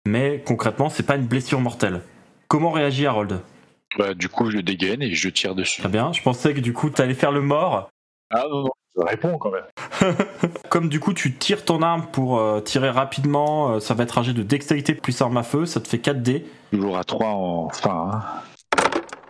mais 0.05 0.43
concrètement, 0.45 0.89
c'est 0.89 1.05
pas 1.05 1.15
une 1.15 1.25
blessure 1.25 1.61
mortelle. 1.61 2.01
Comment 2.47 2.71
réagit 2.71 3.05
Harold? 3.05 3.39
Bah, 3.97 4.13
du 4.13 4.27
coup, 4.27 4.51
je 4.51 4.57
dégaine 4.57 5.01
et 5.01 5.13
je 5.13 5.29
tire 5.29 5.55
dessus. 5.55 5.81
Très 5.81 5.89
bien, 5.89 6.11
je 6.11 6.21
pensais 6.21 6.53
que 6.53 6.59
du 6.59 6.73
coup, 6.73 6.89
tu 6.89 7.01
allais 7.01 7.13
faire 7.13 7.31
le 7.31 7.41
mort. 7.41 7.89
Ah 8.29 8.43
non, 8.49 8.63
non, 8.63 8.71
réponds 8.97 9.37
quand 9.37 9.51
même. 9.51 9.65
Comme 10.69 10.89
du 10.89 10.99
coup, 10.99 11.13
tu 11.13 11.33
tires 11.35 11.65
ton 11.65 11.81
arme 11.81 12.05
pour 12.11 12.39
euh, 12.39 12.59
tirer 12.61 12.89
rapidement, 12.89 13.71
euh, 13.71 13.79
ça 13.79 13.93
va 13.93 14.03
être 14.03 14.17
un 14.17 14.23
jet 14.23 14.33
de 14.33 14.43
dextérité 14.43 14.93
plus 14.95 15.21
arme 15.21 15.37
à 15.37 15.43
feu, 15.43 15.65
ça 15.65 15.79
te 15.79 15.87
fait 15.87 15.99
4 15.99 16.21
dés. 16.21 16.45
Toujours 16.71 16.97
à 16.97 17.03
3 17.03 17.27
en 17.27 17.69
fin. 17.69 18.11
hein. 18.13 18.21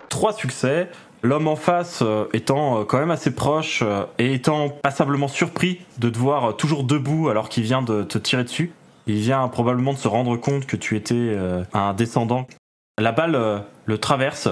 Trois 0.10 0.34
succès. 0.34 0.90
L'homme 1.24 1.48
en 1.48 1.56
face 1.56 2.04
euh, 2.04 2.26
étant 2.34 2.80
euh, 2.80 2.84
quand 2.84 3.00
même 3.00 3.10
assez 3.10 3.34
proche 3.34 3.82
euh, 3.82 4.04
et 4.20 4.34
étant 4.34 4.70
passablement 4.70 5.28
surpris 5.28 5.82
de 5.98 6.10
te 6.10 6.18
voir 6.20 6.50
euh, 6.50 6.52
toujours 6.52 6.84
debout 6.84 7.30
alors 7.30 7.50
qu'il 7.50 7.64
vient 7.64 7.82
de 7.82 8.04
te 8.04 8.20
tirer 8.20 8.44
dessus. 8.44 8.72
Il 9.08 9.16
vient 9.16 9.48
probablement 9.48 9.94
de 9.94 9.98
se 9.98 10.08
rendre 10.08 10.38
compte 10.38 10.68
que 10.68 10.76
tu 10.76 10.96
étais 10.96 11.16
euh, 11.16 11.64
un 11.74 11.94
descendant. 11.94 12.46
La 13.00 13.12
balle 13.12 13.36
euh, 13.36 13.60
le 13.86 13.98
traverse 13.98 14.50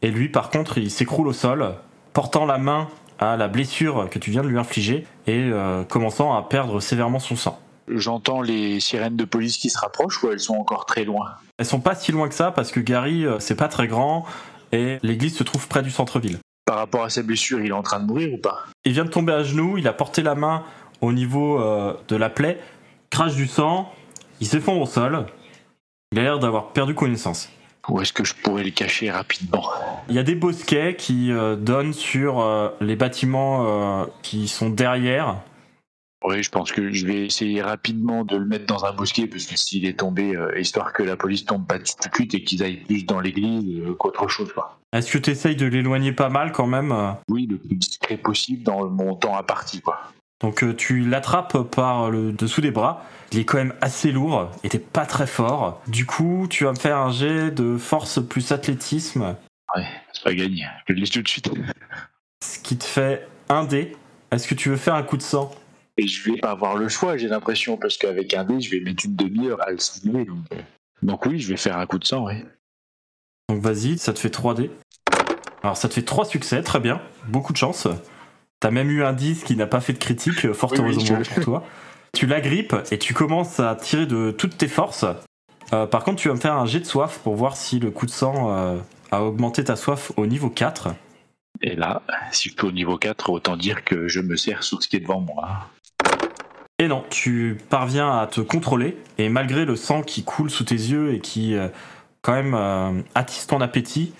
et 0.00 0.10
lui 0.10 0.30
par 0.30 0.48
contre 0.48 0.78
il 0.78 0.90
s'écroule 0.90 1.28
au 1.28 1.32
sol, 1.34 1.74
portant 2.14 2.46
la 2.46 2.56
main 2.56 2.88
à 3.18 3.36
la 3.36 3.48
blessure 3.48 4.08
que 4.10 4.18
tu 4.18 4.30
viens 4.30 4.42
de 4.42 4.48
lui 4.48 4.58
infliger 4.58 5.06
et 5.26 5.38
euh, 5.38 5.84
commençant 5.84 6.36
à 6.36 6.42
perdre 6.42 6.80
sévèrement 6.80 7.18
son 7.18 7.36
sang. 7.36 7.60
J'entends 7.88 8.40
les 8.40 8.80
sirènes 8.80 9.16
de 9.16 9.24
police 9.24 9.58
qui 9.58 9.70
se 9.70 9.78
rapprochent 9.78 10.22
ou 10.22 10.30
elles 10.30 10.40
sont 10.40 10.54
encore 10.54 10.86
très 10.86 11.04
loin? 11.04 11.32
Elles 11.58 11.66
sont 11.66 11.80
pas 11.80 11.94
si 11.94 12.12
loin 12.12 12.28
que 12.28 12.34
ça 12.34 12.50
parce 12.50 12.70
que 12.70 12.80
Gary 12.80 13.26
euh, 13.26 13.38
c'est 13.38 13.56
pas 13.56 13.68
très 13.68 13.86
grand 13.86 14.24
et 14.72 14.98
l'église 15.02 15.36
se 15.36 15.44
trouve 15.44 15.68
près 15.68 15.82
du 15.82 15.90
centre-ville. 15.90 16.38
Par 16.66 16.78
rapport 16.78 17.04
à 17.04 17.10
sa 17.10 17.22
blessure, 17.22 17.60
il 17.60 17.68
est 17.68 17.72
en 17.72 17.82
train 17.82 18.00
de 18.00 18.06
mourir 18.06 18.32
ou 18.32 18.38
pas? 18.38 18.64
Il 18.84 18.92
vient 18.92 19.04
de 19.04 19.10
tomber 19.10 19.34
à 19.34 19.42
genoux, 19.42 19.76
il 19.76 19.86
a 19.86 19.92
porté 19.92 20.22
la 20.22 20.34
main 20.34 20.64
au 21.02 21.12
niveau 21.12 21.60
euh, 21.60 21.94
de 22.08 22.16
la 22.16 22.30
plaie, 22.30 22.58
crache 23.10 23.34
du 23.34 23.46
sang, 23.46 23.92
il 24.40 24.46
s'effondre 24.46 24.80
au 24.80 24.86
sol. 24.86 25.26
Il 26.12 26.18
a 26.18 26.22
l'air 26.22 26.38
d'avoir 26.38 26.68
perdu 26.68 26.94
connaissance. 26.94 27.50
Ou 27.88 28.00
est-ce 28.00 28.12
que 28.12 28.24
je 28.24 28.34
pourrais 28.34 28.64
le 28.64 28.70
cacher 28.70 29.10
rapidement? 29.10 29.68
Il 30.08 30.14
y 30.14 30.18
a 30.18 30.22
des 30.22 30.34
bosquets 30.34 30.96
qui 30.96 31.30
euh, 31.30 31.56
donnent 31.56 31.92
sur 31.92 32.40
euh, 32.40 32.70
les 32.80 32.96
bâtiments 32.96 34.02
euh, 34.02 34.06
qui 34.22 34.48
sont 34.48 34.70
derrière. 34.70 35.40
Oui, 36.24 36.42
je 36.42 36.50
pense 36.50 36.72
que 36.72 36.90
je 36.90 37.06
vais 37.06 37.26
essayer 37.26 37.60
rapidement 37.60 38.24
de 38.24 38.36
le 38.36 38.46
mettre 38.46 38.64
dans 38.64 38.86
un 38.86 38.94
bosquet 38.94 39.26
parce 39.26 39.44
que 39.44 39.58
s'il 39.58 39.84
est 39.84 39.98
tombé, 39.98 40.34
histoire 40.56 40.94
que 40.94 41.02
la 41.02 41.16
police 41.16 41.44
tombe 41.44 41.66
pas 41.66 41.78
tout 41.78 41.84
de 41.84 42.14
suite 42.14 42.32
et 42.32 42.42
qu'ils 42.42 42.62
aillent 42.62 42.82
plus 42.82 43.04
dans 43.04 43.20
l'église 43.20 43.82
qu'autre 43.98 44.26
chose. 44.28 44.50
Est-ce 44.94 45.12
que 45.12 45.18
tu 45.18 45.30
essayes 45.30 45.56
de 45.56 45.66
l'éloigner 45.66 46.12
pas 46.12 46.30
mal 46.30 46.52
quand 46.52 46.66
même? 46.66 46.94
Oui, 47.28 47.46
le 47.46 47.58
plus 47.58 47.76
discret 47.76 48.16
possible 48.16 48.62
dans 48.62 48.88
mon 48.88 49.16
temps 49.16 49.36
imparti. 49.36 49.82
Quoi. 49.82 50.00
Donc 50.40 50.62
euh, 50.62 50.74
tu 50.74 51.00
l'attrapes 51.00 51.62
par 51.70 52.10
le 52.10 52.32
dessous 52.32 52.60
des 52.60 52.70
bras. 52.70 53.04
Il 53.32 53.38
est 53.38 53.44
quand 53.44 53.58
même 53.58 53.74
assez 53.80 54.12
lourd 54.12 54.50
et 54.62 54.68
t'es 54.68 54.78
pas 54.78 55.06
très 55.06 55.26
fort. 55.26 55.82
Du 55.88 56.06
coup, 56.06 56.46
tu 56.48 56.64
vas 56.64 56.72
me 56.72 56.78
faire 56.78 56.98
un 56.98 57.10
jet 57.10 57.50
de 57.50 57.76
force 57.76 58.24
plus 58.24 58.52
athlétisme, 58.52 59.36
C'est 60.12 60.22
pas 60.22 60.34
gagné, 60.34 60.66
je 60.86 60.92
le 60.92 61.00
laisse 61.00 61.10
tout 61.10 61.22
de 61.22 61.28
suite. 61.28 61.50
ce 62.44 62.58
qui 62.58 62.76
te 62.76 62.84
fait 62.84 63.26
un 63.48 63.64
dé. 63.64 63.96
Est-ce 64.30 64.48
que 64.48 64.54
tu 64.54 64.68
veux 64.68 64.76
faire 64.76 64.94
un 64.94 65.02
coup 65.02 65.16
de 65.16 65.22
sang? 65.22 65.50
Et 65.96 66.06
je 66.08 66.30
vais 66.30 66.38
pas 66.38 66.50
avoir 66.50 66.76
le 66.76 66.88
choix, 66.88 67.16
j'ai 67.16 67.28
l'impression, 67.28 67.76
parce 67.76 67.96
qu'avec 67.96 68.34
un 68.34 68.44
dé, 68.44 68.60
je 68.60 68.70
vais 68.70 68.80
mettre 68.80 69.04
une 69.04 69.14
demi-heure 69.14 69.62
à 69.62 69.70
le 69.70 69.78
soulever. 69.78 70.24
Donc, 70.24 70.44
euh, 70.52 70.56
donc 71.02 71.26
oui, 71.26 71.38
je 71.38 71.48
vais 71.48 71.56
faire 71.56 71.78
un 71.78 71.86
coup 71.86 71.98
de 71.98 72.04
sang, 72.04 72.26
oui. 72.26 72.44
Donc 73.48 73.62
vas-y, 73.62 73.98
ça 73.98 74.12
te 74.12 74.18
fait 74.18 74.30
3 74.30 74.54
dés. 74.54 74.70
Alors 75.62 75.76
ça 75.76 75.88
te 75.88 75.94
fait 75.94 76.02
3 76.02 76.24
succès, 76.24 76.62
très 76.62 76.80
bien. 76.80 77.00
Beaucoup 77.28 77.52
de 77.52 77.58
chance. 77.58 77.86
T'as 78.64 78.70
même 78.70 78.90
eu 78.90 79.04
un 79.04 79.12
10 79.12 79.44
qui 79.44 79.56
n'a 79.56 79.66
pas 79.66 79.82
fait 79.82 79.92
de 79.92 79.98
critique, 79.98 80.50
fort 80.54 80.72
Oui, 80.72 80.78
oui, 80.78 80.94
heureusement 80.94 81.22
je- 81.22 81.34
pour 81.34 81.44
toi. 81.44 81.64
Tu 82.14 82.24
l'agrippes 82.26 82.74
et 82.90 82.98
tu 82.98 83.12
commences 83.12 83.60
à 83.60 83.74
tirer 83.74 84.06
de 84.06 84.30
toutes 84.30 84.56
tes 84.56 84.68
forces. 84.68 85.04
Euh, 85.74 85.86
par 85.86 86.02
contre, 86.02 86.22
tu 86.22 86.28
vas 86.28 86.34
me 86.34 86.40
faire 86.40 86.54
un 86.54 86.64
jet 86.64 86.80
de 86.80 86.86
soif 86.86 87.20
pour 87.22 87.34
voir 87.36 87.58
si 87.58 87.78
le 87.78 87.90
coup 87.90 88.06
de 88.06 88.10
sang 88.10 88.56
euh, 88.56 88.78
a 89.10 89.22
augmenté 89.22 89.64
ta 89.64 89.76
soif 89.76 90.12
au 90.16 90.24
niveau 90.24 90.48
4. 90.48 90.94
Et 91.60 91.76
là, 91.76 92.00
si 92.32 92.48
je 92.48 92.54
suis 92.54 92.66
au 92.66 92.72
niveau 92.72 92.96
4, 92.96 93.28
autant 93.28 93.58
dire 93.58 93.84
que 93.84 94.08
je 94.08 94.20
me 94.20 94.34
sers 94.34 94.62
sur 94.62 94.82
ce 94.82 94.88
qui 94.88 94.96
est 94.96 95.00
devant 95.00 95.20
moi. 95.20 95.68
Et 96.78 96.88
non, 96.88 97.04
tu 97.10 97.58
parviens 97.68 98.18
à 98.18 98.26
te 98.26 98.40
contrôler 98.40 98.96
et 99.18 99.28
malgré 99.28 99.66
le 99.66 99.76
sang 99.76 100.00
qui 100.00 100.24
coule 100.24 100.48
sous 100.48 100.64
tes 100.64 100.74
yeux 100.74 101.12
et 101.12 101.20
qui 101.20 101.54
euh, 101.54 101.68
quand 102.22 102.32
même 102.32 102.54
euh, 102.54 102.92
attise 103.14 103.46
ton 103.46 103.60
appétit, 103.60 104.14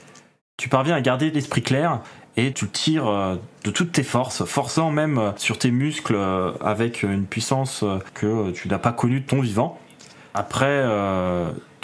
tu 0.59 0.69
parviens 0.69 0.97
à 0.97 1.01
garder 1.01 1.31
l'esprit 1.31 1.63
clair 1.63 2.01
et 2.37 2.53
tu 2.53 2.69
tires 2.69 3.09
euh, 3.09 3.37
de 3.64 3.71
toutes 3.71 3.93
tes 3.93 4.03
forces, 4.03 4.45
forçant 4.45 4.91
même 4.91 5.19
euh, 5.19 5.31
sur 5.37 5.59
tes 5.59 5.71
muscles 5.71 6.14
euh, 6.17 6.53
avec 6.61 7.03
une 7.03 7.26
puissance 7.26 7.85
que 8.14 8.50
tu 8.50 8.69
n'as 8.69 8.79
pas 8.79 8.93
connue 8.93 9.21
de 9.21 9.26
ton 9.26 9.41
vivant. 9.41 9.79
Après 10.37 10.85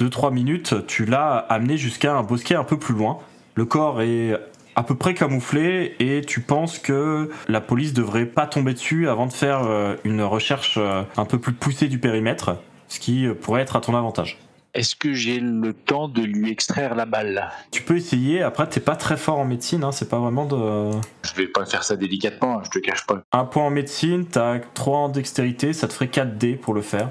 2-3 0.01 0.33
minutes, 0.33 0.85
tu 0.89 1.05
l'as 1.05 1.37
amené 1.37 1.77
jusqu'à 1.77 2.17
un 2.17 2.25
bosquet 2.25 2.57
un 2.57 2.65
peu 2.65 2.77
plus 2.77 2.95
loin. 2.95 3.19
Le 3.55 3.65
corps 3.65 4.03
est 4.03 4.37
à 4.75 4.83
peu 4.83 4.97
près 4.97 5.15
camouflé 5.15 5.95
et 6.01 6.23
tu 6.23 6.41
penses 6.41 6.81
que 6.81 7.31
la 7.47 7.61
police 7.61 7.93
devrait 7.93 8.27
pas 8.27 8.49
tomber 8.49 8.73
dessus 8.73 9.09
avant 9.09 9.27
de 9.27 9.33
faire 9.33 9.61
une 10.03 10.23
recherche 10.23 10.81
un 11.17 11.25
peu 11.27 11.39
plus 11.39 11.53
poussée 11.53 11.87
du 11.87 12.01
périmètre, 12.01 12.57
ce 12.89 12.99
qui 12.99 13.29
pourrait 13.41 13.63
être 13.63 13.77
à 13.77 13.81
ton 13.81 13.95
avantage. 13.95 14.37
Est-ce 14.73 14.95
que 14.95 15.13
j'ai 15.13 15.41
le 15.41 15.73
temps 15.73 16.07
de 16.07 16.23
lui 16.23 16.51
extraire 16.51 16.95
la 16.95 17.05
balle? 17.05 17.51
Tu 17.73 17.83
peux 17.83 17.97
essayer, 17.97 18.43
après 18.43 18.69
t'es 18.69 18.81
pas 18.81 18.95
très 18.95 19.17
fort 19.17 19.39
en 19.39 19.45
médecine, 19.45 19.83
hein, 19.83 19.91
c'est 19.91 20.09
pas 20.09 20.21
vraiment 20.21 20.47
de... 20.47 20.91
Je 21.25 21.35
vais 21.35 21.49
pas 21.49 21.67
faire 21.67 21.83
ça 21.83 21.97
délicatement, 21.97 22.59
hein, 22.59 22.63
je 22.65 22.71
te 22.71 22.79
cache 22.79 23.05
pas. 23.05 23.23
Un 23.33 23.45
point 23.45 23.65
en 23.65 23.71
médecine, 23.71 24.27
t'as 24.27 24.61
3 24.61 24.99
en 24.99 25.09
dextérité, 25.09 25.73
ça 25.73 25.89
te 25.89 25.93
ferait 25.93 26.09
4 26.09 26.39
dés 26.39 26.55
pour 26.55 26.73
le 26.73 26.83
faire. 26.83 27.11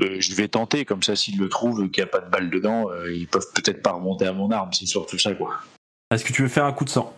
Euh, 0.00 0.16
je 0.20 0.34
vais 0.34 0.46
tenter, 0.46 0.84
comme 0.84 1.02
ça 1.02 1.16
s'ils 1.16 1.38
le 1.38 1.48
trouvent, 1.48 1.90
qu'il 1.90 2.02
n'y 2.02 2.08
a 2.08 2.10
pas 2.10 2.20
de 2.20 2.30
balle 2.30 2.48
dedans, 2.48 2.88
euh, 2.90 3.12
ils 3.12 3.26
peuvent 3.26 3.52
peut-être 3.54 3.82
pas 3.82 3.92
remonter 3.92 4.26
à 4.26 4.32
mon 4.32 4.50
arme, 4.52 4.72
c'est 4.72 4.86
surtout 4.86 5.18
ça 5.18 5.34
quoi. 5.34 5.54
Est-ce 6.12 6.24
que 6.24 6.32
tu 6.32 6.42
veux 6.42 6.48
faire 6.48 6.64
un 6.64 6.72
coup 6.72 6.84
de 6.84 6.90
sang? 6.90 7.12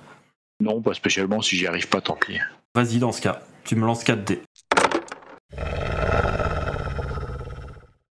Non, 0.60 0.80
pas 0.80 0.94
spécialement, 0.94 1.42
si 1.42 1.56
j'y 1.56 1.66
arrive 1.66 1.88
pas, 1.88 2.00
tant 2.00 2.16
pis. 2.16 2.38
Vas-y 2.74 2.98
dans 2.98 3.12
ce 3.12 3.20
cas, 3.20 3.42
tu 3.64 3.76
me 3.76 3.84
lances 3.84 4.04
4 4.04 4.24
dés. 4.24 4.40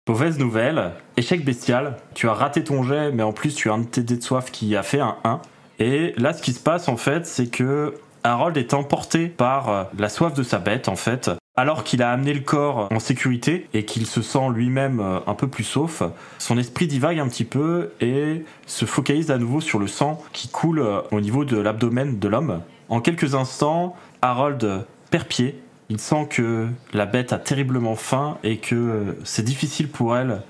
Mauvaise 0.09 0.37
nouvelle, 0.37 0.91
échec 1.15 1.45
bestial, 1.45 1.95
tu 2.13 2.27
as 2.27 2.33
raté 2.33 2.61
ton 2.61 2.83
jet, 2.83 3.13
mais 3.13 3.23
en 3.23 3.31
plus 3.31 3.55
tu 3.55 3.69
as 3.69 3.73
un 3.73 3.77
de 3.77 3.85
tes 3.85 4.03
dés 4.03 4.17
de 4.17 4.21
soif 4.21 4.51
qui 4.51 4.75
a 4.75 4.83
fait 4.83 4.99
un 4.99 5.15
1. 5.23 5.39
Et 5.79 6.13
là, 6.17 6.33
ce 6.33 6.41
qui 6.41 6.51
se 6.51 6.59
passe 6.59 6.89
en 6.89 6.97
fait, 6.97 7.25
c'est 7.25 7.47
que 7.47 7.93
Harold 8.25 8.57
est 8.57 8.73
emporté 8.73 9.29
par 9.29 9.69
euh, 9.69 9.83
la 9.97 10.09
soif 10.09 10.33
de 10.33 10.43
sa 10.43 10.59
bête 10.59 10.89
en 10.89 10.97
fait. 10.97 11.31
Alors 11.55 11.85
qu'il 11.85 12.01
a 12.03 12.11
amené 12.11 12.33
le 12.33 12.41
corps 12.41 12.89
en 12.91 12.99
sécurité 12.99 13.69
et 13.73 13.85
qu'il 13.85 14.05
se 14.05 14.21
sent 14.21 14.49
lui-même 14.53 14.99
euh, 14.99 15.19
un 15.25 15.35
peu 15.35 15.47
plus 15.47 15.63
sauf, 15.63 16.03
son 16.37 16.57
esprit 16.57 16.87
divague 16.87 17.19
un 17.19 17.29
petit 17.29 17.45
peu 17.45 17.91
et 18.01 18.43
se 18.65 18.83
focalise 18.83 19.31
à 19.31 19.37
nouveau 19.37 19.61
sur 19.61 19.79
le 19.79 19.87
sang 19.87 20.21
qui 20.33 20.49
coule 20.49 20.79
euh, 20.79 20.99
au 21.11 21.21
niveau 21.21 21.45
de 21.45 21.55
l'abdomen 21.55 22.19
de 22.19 22.27
l'homme. 22.27 22.61
En 22.89 22.99
quelques 22.99 23.35
instants, 23.35 23.95
Harold 24.21 24.85
perd 25.11 25.27
pied. 25.27 25.62
Il 25.89 25.99
sent 25.99 26.27
que 26.29 26.69
la 26.93 27.05
bête 27.05 27.33
a 27.33 27.39
terriblement 27.39 27.95
faim 27.95 28.37
et 28.43 28.57
que 28.57 28.75
euh, 28.75 29.19
c'est 29.23 29.43
difficile 29.43 29.89
pour 29.89 30.15
elle 30.15 30.41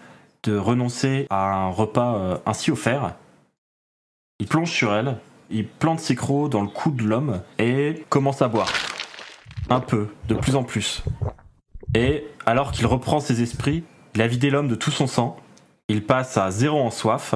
de 0.43 0.57
renoncer 0.57 1.27
à 1.29 1.53
un 1.53 1.69
repas 1.69 2.15
euh, 2.15 2.37
ainsi 2.45 2.71
offert. 2.71 3.15
Il 4.39 4.47
plonge 4.47 4.71
sur 4.71 4.93
elle, 4.93 5.17
il 5.49 5.67
plante 5.67 5.99
ses 5.99 6.15
crocs 6.15 6.49
dans 6.49 6.61
le 6.61 6.67
cou 6.67 6.91
de 6.91 7.03
l'homme 7.03 7.41
et 7.57 8.03
commence 8.09 8.41
à 8.41 8.47
boire. 8.47 8.71
Un 9.69 9.79
peu, 9.79 10.09
de 10.27 10.35
plus 10.35 10.55
en 10.55 10.63
plus. 10.63 11.03
Et 11.95 12.25
alors 12.45 12.71
qu'il 12.71 12.85
reprend 12.85 13.19
ses 13.19 13.41
esprits, 13.41 13.83
il 14.15 14.21
a 14.21 14.27
vidé 14.27 14.49
l'homme 14.49 14.67
de 14.67 14.75
tout 14.75 14.91
son 14.91 15.07
sang. 15.07 15.37
Il 15.87 16.03
passe 16.05 16.37
à 16.37 16.51
zéro 16.51 16.79
en 16.79 16.91
soif, 16.91 17.35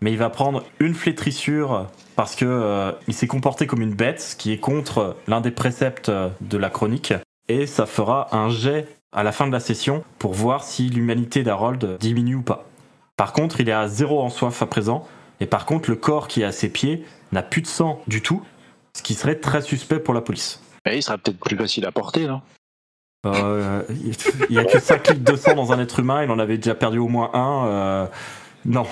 mais 0.00 0.12
il 0.12 0.18
va 0.18 0.30
prendre 0.30 0.64
une 0.80 0.94
flétrissure 0.94 1.86
parce 2.16 2.34
que 2.34 2.44
euh, 2.44 2.92
s'est 3.10 3.26
comporté 3.26 3.66
comme 3.66 3.82
une 3.82 3.94
bête, 3.94 4.20
ce 4.20 4.36
qui 4.36 4.52
est 4.52 4.58
contre 4.58 5.16
l'un 5.26 5.40
des 5.40 5.50
préceptes 5.50 6.10
de 6.10 6.58
la 6.58 6.70
chronique. 6.70 7.14
Et 7.48 7.66
ça 7.66 7.86
fera 7.86 8.34
un 8.36 8.50
jet 8.50 8.86
à 9.12 9.22
la 9.22 9.32
fin 9.32 9.46
de 9.46 9.52
la 9.52 9.60
session 9.60 10.04
pour 10.18 10.34
voir 10.34 10.64
si 10.64 10.88
l'humanité 10.90 11.42
d'Harold 11.42 11.96
diminue 11.98 12.36
ou 12.36 12.42
pas. 12.42 12.66
Par 13.16 13.32
contre, 13.32 13.60
il 13.60 13.68
est 13.68 13.72
à 13.72 13.88
zéro 13.88 14.20
en 14.20 14.28
soif 14.30 14.62
à 14.62 14.66
présent, 14.66 15.06
et 15.40 15.46
par 15.46 15.64
contre, 15.66 15.90
le 15.90 15.96
corps 15.96 16.28
qui 16.28 16.42
est 16.42 16.44
à 16.44 16.52
ses 16.52 16.68
pieds 16.68 17.04
n'a 17.32 17.42
plus 17.42 17.62
de 17.62 17.66
sang 17.66 18.02
du 18.06 18.22
tout, 18.22 18.42
ce 18.94 19.02
qui 19.02 19.14
serait 19.14 19.36
très 19.36 19.62
suspect 19.62 19.98
pour 19.98 20.14
la 20.14 20.20
police. 20.20 20.60
Mais 20.84 20.98
il 20.98 21.02
sera 21.02 21.18
peut-être 21.18 21.38
plus 21.38 21.56
facile 21.56 21.86
à 21.86 21.92
porter, 21.92 22.26
non? 22.26 22.42
Euh, 23.26 23.82
il 24.48 24.54
y 24.54 24.58
a 24.58 24.64
que 24.64 24.78
5 24.78 25.08
litres 25.08 25.32
de 25.32 25.36
sang 25.36 25.54
dans 25.54 25.72
un 25.72 25.80
être 25.80 25.98
humain, 25.98 26.22
il 26.22 26.30
en 26.30 26.38
avait 26.38 26.56
déjà 26.56 26.74
perdu 26.74 26.98
au 26.98 27.08
moins 27.08 27.30
un. 27.34 27.66
euh, 27.66 28.06
non, 28.64 28.86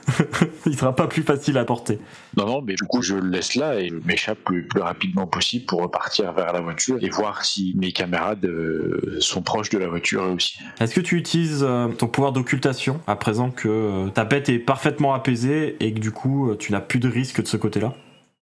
il 0.66 0.76
sera 0.76 0.94
pas 0.94 1.08
plus 1.08 1.22
facile 1.22 1.58
à 1.58 1.64
porter. 1.64 1.98
Non, 2.36 2.46
non, 2.46 2.62
mais 2.62 2.74
du 2.74 2.84
coup, 2.84 3.02
je 3.02 3.16
le 3.16 3.28
laisse 3.28 3.54
là 3.56 3.78
et 3.78 3.88
je 3.88 3.94
m'échappe 4.06 4.48
le 4.48 4.66
plus 4.66 4.80
rapidement 4.80 5.26
possible 5.26 5.66
pour 5.66 5.82
repartir 5.82 6.32
vers 6.32 6.52
la 6.52 6.60
voiture 6.60 6.98
et 7.02 7.10
voir 7.10 7.44
si 7.44 7.74
mes 7.76 7.92
camarades 7.92 8.44
euh, 8.44 9.16
sont 9.18 9.42
proches 9.42 9.70
de 9.70 9.78
la 9.78 9.88
voiture 9.88 10.22
aussi. 10.22 10.58
Est-ce 10.78 10.94
que 10.94 11.00
tu 11.00 11.16
utilises 11.16 11.64
euh, 11.66 11.88
ton 11.88 12.06
pouvoir 12.06 12.32
d'occultation 12.32 13.00
à 13.06 13.16
présent 13.16 13.50
que 13.50 13.68
euh, 13.68 14.08
ta 14.08 14.24
bête 14.24 14.48
est 14.48 14.58
parfaitement 14.58 15.12
apaisée 15.12 15.76
et 15.80 15.92
que 15.92 15.98
du 15.98 16.12
coup 16.12 16.54
tu 16.58 16.72
n'as 16.72 16.80
plus 16.80 17.00
de 17.00 17.08
risque 17.08 17.42
de 17.42 17.48
ce 17.48 17.56
côté-là? 17.56 17.94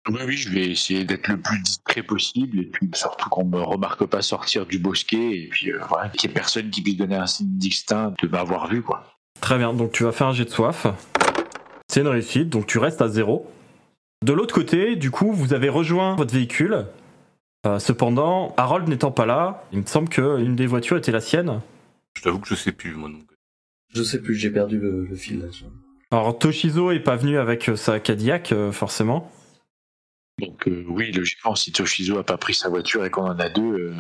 Oui, 0.09 0.21
oui, 0.27 0.37
je 0.37 0.51
vais 0.51 0.71
essayer 0.71 1.05
d'être 1.05 1.29
le 1.29 1.41
plus 1.41 1.61
discret 1.63 2.03
possible 2.03 2.61
et 2.61 2.67
puis 2.67 2.91
surtout 2.95 3.29
qu'on 3.31 3.47
me 3.47 3.61
remarque 3.61 4.05
pas 4.05 4.21
sortir 4.21 4.67
du 4.67 4.79
bosquet 4.79 5.39
et 5.39 5.49
puis 5.49 5.73
voilà, 5.89 6.11
qu'il 6.11 6.29
y 6.29 6.33
ait 6.33 6.35
personne 6.35 6.71
qui 6.71 6.83
puisse 6.83 6.97
donner 6.97 7.17
un 7.17 7.27
signe 7.27 7.57
distinct 7.57 8.13
de 8.23 8.29
m'avoir 8.29 8.69
vu, 8.69 8.83
quoi. 8.83 9.14
Très 9.45 9.59
bien, 9.59 9.75
donc 9.75 9.93
tu 9.93 10.05
vas 10.05 10.13
faire 10.13 10.29
un 10.29 10.33
jet 10.33 10.47
de 10.47 10.51
soif. 10.51 10.87
C'est 11.87 12.01
une 12.01 12.09
réussite, 12.09 12.49
donc 12.49 12.67
tu 12.67 12.79
restes 12.79 13.03
à 13.03 13.09
zéro. 13.09 13.47
De 14.25 14.33
l'autre 14.33 14.55
côté, 14.55 14.97
du 14.97 15.11
coup, 15.11 15.33
vous 15.33 15.53
avez 15.53 15.69
rejoint 15.69 16.17
votre 16.17 16.33
véhicule. 16.33 16.87
Euh, 17.67 17.79
cependant, 17.79 18.55
Harold 18.57 18.89
n'étant 18.89 19.11
pas 19.11 19.27
là, 19.27 19.65
il 19.71 19.81
me 19.81 19.85
semble 19.85 20.09
qu'une 20.09 20.57
des 20.57 20.67
voitures 20.67 20.97
était 20.97 21.13
la 21.13 21.21
sienne. 21.21 21.61
Je 22.17 22.23
t'avoue 22.23 22.39
que 22.39 22.49
je 22.49 22.55
sais 22.55 22.73
plus, 22.73 22.95
moi. 22.95 23.11
Donc. 23.11 23.21
Je 23.93 24.03
sais 24.03 24.23
plus, 24.23 24.35
j'ai 24.35 24.49
perdu 24.49 24.79
le, 24.79 25.05
le 25.05 25.15
fil 25.15 25.41
là. 25.41 25.49
Alors 26.11 26.39
Toshizo 26.39 26.91
est 26.91 27.01
pas 27.01 27.17
venu 27.17 27.37
avec 27.37 27.69
euh, 27.69 27.77
sa 27.77 28.01
Cadillac, 28.01 28.51
euh, 28.53 28.73
forcément. 28.73 29.31
Donc 30.41 30.67
euh, 30.67 30.85
oui, 30.89 31.13
logiquement, 31.13 31.55
si 31.55 31.71
Toshizo 31.71 32.19
a 32.19 32.25
pas 32.25 32.37
pris 32.37 32.55
sa 32.55 32.69
voiture 32.69 33.05
et 33.05 33.11
qu'on 33.11 33.23
en 33.23 33.39
a 33.39 33.49
deux, 33.49 33.63
euh, 33.63 33.93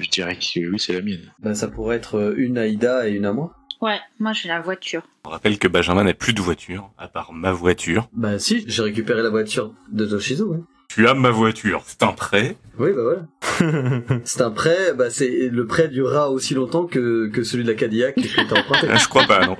je 0.00 0.08
dirais 0.10 0.36
que 0.36 0.68
oui, 0.68 0.78
c'est 0.78 0.92
la 0.92 1.00
mienne. 1.00 1.32
Bah, 1.38 1.54
ça 1.54 1.68
pourrait 1.68 1.96
être 1.96 2.16
euh, 2.16 2.34
une 2.36 2.58
à 2.58 2.66
Ida 2.66 3.08
et 3.08 3.12
une 3.12 3.24
à 3.24 3.32
moi. 3.32 3.54
Ouais, 3.80 3.98
moi 4.18 4.32
j'ai 4.32 4.48
la 4.48 4.60
voiture. 4.60 5.02
On 5.24 5.30
rappelle 5.30 5.58
que 5.58 5.68
Benjamin 5.68 6.04
n'a 6.04 6.12
plus 6.12 6.34
de 6.34 6.42
voiture, 6.42 6.90
à 6.98 7.08
part 7.08 7.32
ma 7.32 7.52
voiture. 7.52 8.08
Bah 8.12 8.38
si, 8.38 8.64
j'ai 8.66 8.82
récupéré 8.82 9.22
la 9.22 9.30
voiture 9.30 9.72
de 9.90 10.04
Toshizo, 10.04 10.46
ouais. 10.48 10.60
Tu 10.88 11.06
as 11.06 11.14
ma 11.14 11.30
voiture, 11.30 11.82
c'est 11.86 12.02
un 12.02 12.12
prêt. 12.12 12.56
Oui, 12.78 12.90
bah 12.94 13.02
voilà. 13.02 14.20
C'est 14.24 14.40
un 14.40 14.50
prêt, 14.50 14.94
bah 14.94 15.10
c'est 15.10 15.48
le 15.50 15.66
prêt 15.66 15.88
durera 15.88 16.30
aussi 16.30 16.54
longtemps 16.54 16.86
que, 16.86 17.28
que 17.28 17.42
celui 17.42 17.64
de 17.64 17.68
la 17.68 17.74
Cadillac 17.74 18.14
que 18.14 18.48
t'as 18.48 18.60
emprunté. 18.60 18.86
Ah, 18.90 18.96
je 18.96 19.08
crois 19.08 19.24
pas, 19.24 19.46
non. 19.46 19.56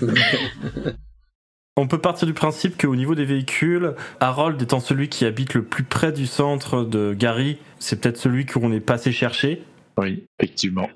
On 1.78 1.86
peut 1.86 1.98
partir 1.98 2.26
du 2.26 2.34
principe 2.34 2.78
qu'au 2.78 2.94
niveau 2.94 3.14
des 3.14 3.24
véhicules, 3.24 3.94
Harold 4.20 4.60
étant 4.60 4.78
celui 4.78 5.08
qui 5.08 5.24
habite 5.24 5.54
le 5.54 5.64
plus 5.64 5.84
près 5.84 6.12
du 6.12 6.26
centre 6.26 6.84
de 6.84 7.14
Gary, 7.14 7.56
c'est 7.78 7.98
peut-être 7.98 8.18
celui 8.18 8.44
qu'on 8.44 8.72
est 8.72 8.80
passé 8.80 9.10
chercher. 9.10 9.62
Oui, 9.96 10.26
effectivement. 10.38 10.90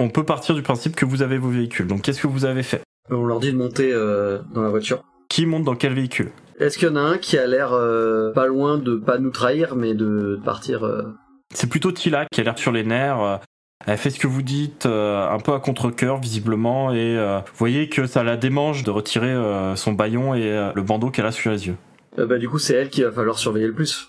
On 0.00 0.10
peut 0.10 0.24
partir 0.24 0.54
du 0.54 0.60
principe 0.60 0.96
que 0.96 1.06
vous 1.06 1.22
avez 1.22 1.38
vos 1.38 1.48
véhicules. 1.48 1.86
Donc 1.86 2.02
qu'est-ce 2.02 2.20
que 2.20 2.26
vous 2.26 2.44
avez 2.44 2.62
fait? 2.62 2.82
On 3.10 3.24
leur 3.24 3.40
dit 3.40 3.52
de 3.52 3.56
monter 3.56 3.90
euh, 3.90 4.40
dans 4.52 4.60
la 4.60 4.68
voiture. 4.68 5.02
Qui 5.30 5.46
monte 5.46 5.64
dans 5.64 5.76
quel 5.76 5.94
véhicule? 5.94 6.30
Est-ce 6.60 6.76
qu'il 6.76 6.88
y 6.88 6.90
en 6.90 6.96
a 6.96 7.00
un 7.00 7.16
qui 7.16 7.38
a 7.38 7.46
l'air 7.46 7.72
euh, 7.72 8.32
pas 8.32 8.46
loin 8.46 8.76
de 8.76 8.96
pas 8.96 9.16
nous 9.16 9.30
trahir, 9.30 9.76
mais 9.76 9.94
de 9.94 10.38
partir 10.44 10.84
euh, 10.84 11.14
C'est 11.54 11.70
plutôt 11.70 11.90
Tila 11.90 12.26
qui 12.30 12.42
a 12.42 12.44
l'air 12.44 12.58
sur 12.58 12.70
les 12.70 12.84
nerfs. 12.84 13.40
Elle 13.86 13.98
fait 13.98 14.10
ce 14.10 14.18
que 14.18 14.26
vous 14.26 14.42
dites, 14.42 14.86
euh, 14.86 15.28
un 15.28 15.38
peu 15.38 15.52
à 15.54 15.60
contre-coeur 15.60 16.18
visiblement, 16.18 16.92
et 16.92 17.16
euh, 17.16 17.38
vous 17.40 17.56
voyez 17.56 17.88
que 17.88 18.06
ça 18.06 18.22
la 18.22 18.36
démange 18.36 18.84
de 18.84 18.90
retirer 18.90 19.30
euh, 19.30 19.74
son 19.76 19.92
baillon 19.92 20.34
et 20.34 20.42
euh, 20.50 20.72
le 20.74 20.82
bandeau 20.82 21.10
qu'elle 21.10 21.26
a 21.26 21.32
sur 21.32 21.50
les 21.50 21.66
yeux. 21.66 21.76
euh, 22.18 22.26
Bah 22.26 22.38
du 22.38 22.48
coup, 22.48 22.58
c'est 22.58 22.74
elle 22.74 22.90
qui 22.90 23.02
va 23.02 23.10
falloir 23.10 23.38
surveiller 23.38 23.66
le 23.66 23.74
plus. 23.74 24.08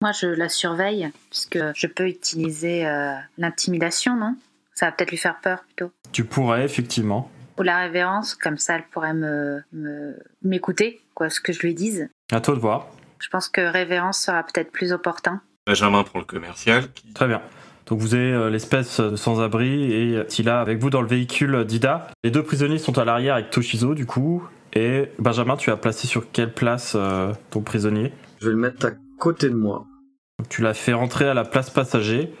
Moi 0.00 0.10
je 0.12 0.26
la 0.26 0.48
surveille, 0.48 1.10
puisque 1.30 1.58
je 1.74 1.86
peux 1.86 2.08
utiliser 2.08 2.86
euh, 2.86 3.14
l'intimidation, 3.38 4.16
non? 4.16 4.34
Ça 4.74 4.86
va 4.86 4.92
peut-être 4.92 5.10
lui 5.10 5.16
faire 5.16 5.38
peur 5.40 5.62
plutôt. 5.64 5.92
Tu 6.12 6.24
pourrais 6.24 6.64
effectivement. 6.64 7.30
Ou 7.58 7.62
la 7.62 7.78
révérence, 7.78 8.34
comme 8.34 8.58
ça 8.58 8.74
elle 8.74 8.82
pourrait 8.90 9.14
me 9.14 9.62
me- 9.72 10.16
m'écouter, 10.42 11.00
quoi, 11.14 11.30
ce 11.30 11.40
que 11.40 11.52
je 11.52 11.60
lui 11.60 11.74
dise. 11.74 12.08
À 12.32 12.40
toi 12.40 12.54
de 12.56 12.60
voir. 12.60 12.88
Je 13.20 13.28
pense 13.28 13.48
que 13.48 13.60
révérence 13.60 14.18
sera 14.18 14.42
peut-être 14.42 14.72
plus 14.72 14.92
opportun. 14.92 15.40
Benjamin 15.66 16.02
prend 16.02 16.18
le 16.18 16.24
commercial. 16.24 16.90
Qui... 16.92 17.12
Très 17.14 17.28
bien. 17.28 17.40
Donc 17.86 18.00
vous 18.00 18.14
avez 18.14 18.32
euh, 18.32 18.50
l'espèce 18.50 19.00
de 19.00 19.16
sans-abri 19.16 19.92
et 19.92 20.24
Tila 20.26 20.60
avec 20.60 20.78
vous 20.78 20.90
dans 20.90 21.02
le 21.02 21.08
véhicule 21.08 21.64
d'Ida. 21.64 22.08
Les 22.24 22.30
deux 22.30 22.42
prisonniers 22.42 22.78
sont 22.78 22.98
à 22.98 23.04
l'arrière 23.04 23.34
avec 23.34 23.50
Toshizo 23.50 23.94
du 23.94 24.06
coup. 24.06 24.42
Et 24.72 25.10
Benjamin, 25.18 25.56
tu 25.56 25.70
as 25.70 25.76
placé 25.76 26.06
sur 26.06 26.30
quelle 26.32 26.52
place 26.52 26.94
euh, 26.96 27.32
ton 27.50 27.60
prisonnier? 27.60 28.12
Je 28.40 28.46
vais 28.46 28.52
le 28.52 28.58
mettre 28.60 28.86
à 28.86 28.90
côté 29.18 29.48
de 29.48 29.54
moi. 29.54 29.86
Donc, 30.38 30.48
Tu 30.48 30.62
l'as 30.62 30.74
fait 30.74 30.92
rentrer 30.92 31.28
à 31.28 31.34
la 31.34 31.44
place 31.44 31.70
passager. 31.70 32.32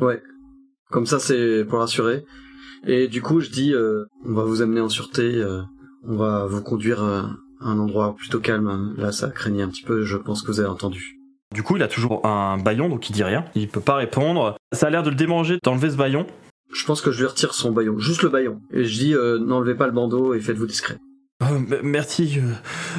Ouais. 0.00 0.22
Comme 0.90 1.06
ça, 1.06 1.18
c'est 1.18 1.64
pour 1.64 1.78
rassurer. 1.78 2.24
Et 2.86 3.08
du 3.08 3.22
coup, 3.22 3.40
je 3.40 3.50
dis, 3.50 3.72
euh, 3.72 4.04
on 4.24 4.34
va 4.34 4.44
vous 4.44 4.60
amener 4.60 4.80
en 4.80 4.88
sûreté, 4.88 5.36
euh, 5.36 5.62
on 6.04 6.16
va 6.16 6.46
vous 6.46 6.62
conduire 6.62 7.02
euh, 7.02 7.22
à 7.60 7.68
un 7.68 7.78
endroit 7.78 8.14
plutôt 8.14 8.40
calme. 8.40 8.94
Là, 8.98 9.12
ça 9.12 9.30
craignait 9.30 9.62
un 9.62 9.68
petit 9.68 9.84
peu, 9.84 10.04
je 10.04 10.16
pense 10.16 10.42
que 10.42 10.48
vous 10.48 10.60
avez 10.60 10.68
entendu. 10.68 11.18
Du 11.52 11.62
coup, 11.62 11.76
il 11.76 11.82
a 11.82 11.88
toujours 11.88 12.24
un 12.26 12.56
baillon, 12.58 12.88
donc 12.88 13.08
il 13.10 13.12
dit 13.12 13.24
rien. 13.24 13.44
Il 13.54 13.68
peut 13.68 13.80
pas 13.80 13.96
répondre. 13.96 14.56
Ça 14.72 14.86
a 14.86 14.90
l'air 14.90 15.02
de 15.02 15.10
le 15.10 15.16
démanger 15.16 15.58
d'enlever 15.62 15.90
ce 15.90 15.96
baillon. 15.96 16.26
Je 16.72 16.84
pense 16.86 17.00
que 17.02 17.10
je 17.12 17.20
lui 17.20 17.26
retire 17.26 17.52
son 17.54 17.70
baillon, 17.72 17.98
juste 17.98 18.22
le 18.22 18.30
baillon. 18.30 18.60
Et 18.72 18.84
je 18.84 18.98
dis, 18.98 19.14
euh, 19.14 19.38
n'enlevez 19.38 19.74
pas 19.74 19.86
le 19.86 19.92
bandeau 19.92 20.32
et 20.34 20.40
faites-vous 20.40 20.66
discret. 20.66 20.96
Euh, 21.42 21.56
m- 21.56 21.80
merci, 21.82 22.38
euh, 22.38 22.52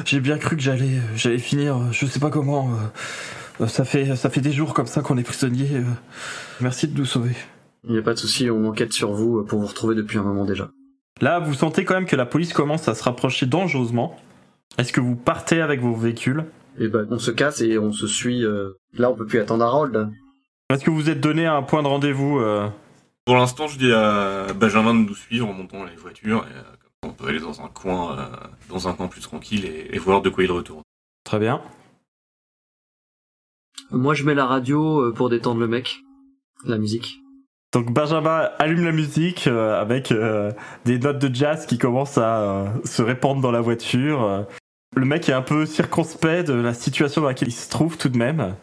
j'ai 0.04 0.20
bien 0.20 0.38
cru 0.38 0.54
que 0.56 0.62
j'allais 0.62 0.84
euh, 0.98 1.16
j'allais 1.16 1.38
finir, 1.38 1.76
euh, 1.76 1.80
je 1.90 2.06
sais 2.06 2.20
pas 2.20 2.30
comment. 2.30 2.68
euh, 2.70 3.64
euh, 3.64 3.66
ça 3.66 3.84
fait 3.84 4.14
ça 4.16 4.30
fait 4.30 4.40
des 4.40 4.52
jours 4.52 4.74
comme 4.74 4.86
ça 4.86 5.00
qu'on 5.00 5.16
est 5.18 5.22
prisonnier. 5.24 5.66
euh, 5.72 5.82
merci 6.60 6.86
de 6.86 6.96
nous 6.98 7.06
sauver. 7.06 7.32
Il 7.84 7.92
n'y 7.92 7.98
a 7.98 8.02
pas 8.02 8.14
de 8.14 8.18
souci, 8.18 8.48
on 8.50 8.66
enquête 8.68 8.92
sur 8.92 9.12
vous 9.12 9.42
pour 9.44 9.60
vous 9.60 9.66
retrouver 9.66 9.94
depuis 9.94 10.18
un 10.18 10.22
moment 10.22 10.44
déjà. 10.44 10.70
Là, 11.20 11.38
vous 11.40 11.54
sentez 11.54 11.84
quand 11.84 11.94
même 11.94 12.06
que 12.06 12.16
la 12.16 12.26
police 12.26 12.52
commence 12.52 12.86
à 12.88 12.94
se 12.94 13.02
rapprocher 13.02 13.46
dangereusement. 13.46 14.16
Est-ce 14.78 14.92
que 14.92 15.00
vous 15.00 15.16
partez 15.16 15.60
avec 15.60 15.80
vos 15.80 15.94
véhicules? 15.94 16.44
Et 16.78 16.88
ben, 16.88 17.06
on 17.10 17.18
se 17.18 17.30
casse 17.30 17.60
et 17.60 17.78
on 17.78 17.92
se 17.92 18.06
suit. 18.06 18.44
euh, 18.44 18.72
Là, 18.94 19.10
on 19.10 19.14
peut 19.14 19.26
plus 19.26 19.38
attendre 19.40 19.64
Harold. 19.64 20.08
Est-ce 20.70 20.84
que 20.84 20.90
vous 20.90 21.10
êtes 21.10 21.20
donné 21.20 21.46
un 21.46 21.62
point 21.62 21.82
de 21.82 21.88
rendez-vous 21.88 22.38
euh, 22.38 22.68
Pour 23.24 23.36
l'instant, 23.36 23.66
je 23.66 23.78
dis 23.78 23.92
à 23.92 24.46
Benjamin 24.54 24.94
de 24.94 25.00
nous 25.08 25.14
suivre 25.14 25.48
en 25.48 25.52
montant 25.52 25.84
les 25.84 25.94
voitures. 25.96 26.44
Et, 26.50 26.56
euh, 26.56 26.62
comme 27.02 27.14
peut 27.14 27.28
aller 27.28 27.40
dans 27.40 27.60
un 27.60 27.68
coin, 27.68 28.18
euh, 28.18 28.24
dans 28.70 28.88
un 28.88 28.94
coin 28.94 29.08
plus 29.08 29.20
tranquille 29.20 29.64
et, 29.66 29.94
et 29.94 29.98
voir 29.98 30.22
de 30.22 30.30
quoi 30.30 30.42
il 30.44 30.50
retourne. 30.50 30.82
Très 31.24 31.38
bien. 31.38 31.60
Moi, 33.90 34.14
je 34.14 34.24
mets 34.24 34.34
la 34.34 34.46
radio 34.46 35.12
pour 35.12 35.28
détendre 35.28 35.60
le 35.60 35.68
mec. 35.68 35.98
La 36.64 36.78
musique. 36.78 37.18
Donc 37.74 37.92
Benjamin 37.92 38.48
allume 38.60 38.84
la 38.84 38.92
musique 38.92 39.48
euh, 39.48 39.78
avec 39.80 40.12
euh, 40.12 40.52
des 40.84 40.98
notes 41.00 41.18
de 41.18 41.34
jazz 41.34 41.66
qui 41.66 41.76
commencent 41.76 42.18
à 42.18 42.40
euh, 42.40 42.66
se 42.84 43.02
répandre 43.02 43.42
dans 43.42 43.50
la 43.50 43.60
voiture. 43.60 44.46
Le 44.96 45.04
mec 45.06 45.28
est 45.28 45.32
un 45.32 45.42
peu 45.42 45.66
circonspect 45.66 46.46
de 46.46 46.54
la 46.54 46.72
situation 46.72 47.22
dans 47.22 47.28
laquelle 47.28 47.48
il 47.48 47.52
se 47.52 47.68
trouve 47.68 47.96
tout 47.96 48.08
de 48.08 48.16
même. 48.16 48.54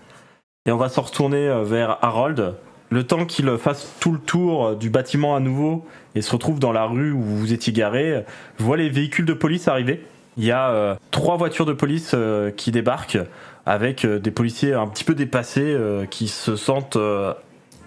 Et 0.65 0.71
on 0.71 0.77
va 0.77 0.87
se 0.89 0.99
retourner 0.99 1.47
euh, 1.47 1.63
vers 1.63 1.97
Harold. 2.01 2.55
Le 2.89 3.03
temps 3.05 3.25
qu'il 3.25 3.57
fasse 3.57 3.91
tout 3.99 4.13
le 4.13 4.19
tour 4.19 4.65
euh, 4.65 4.75
du 4.75 4.89
bâtiment 4.89 5.35
à 5.35 5.39
nouveau 5.39 5.85
et 6.15 6.21
se 6.21 6.31
retrouve 6.31 6.59
dans 6.59 6.71
la 6.71 6.85
rue 6.85 7.11
où 7.11 7.21
vous 7.21 7.51
étiez 7.51 7.73
garé, 7.73 8.23
je 8.59 8.63
vois 8.63 8.77
les 8.77 8.89
véhicules 8.89 9.25
de 9.25 9.33
police 9.33 9.67
arriver. 9.67 10.05
Il 10.37 10.45
y 10.45 10.51
a 10.51 10.69
euh, 10.69 10.95
trois 11.09 11.35
voitures 11.35 11.65
de 11.65 11.73
police 11.73 12.15
qui 12.55 12.71
débarquent 12.71 13.19
avec 13.65 14.05
des 14.05 14.31
policiers 14.31 14.73
un 14.73 14.87
petit 14.87 15.03
peu 15.03 15.15
dépassés 15.15 15.77
qui 16.09 16.27
se 16.27 16.55
sentent 16.55 16.97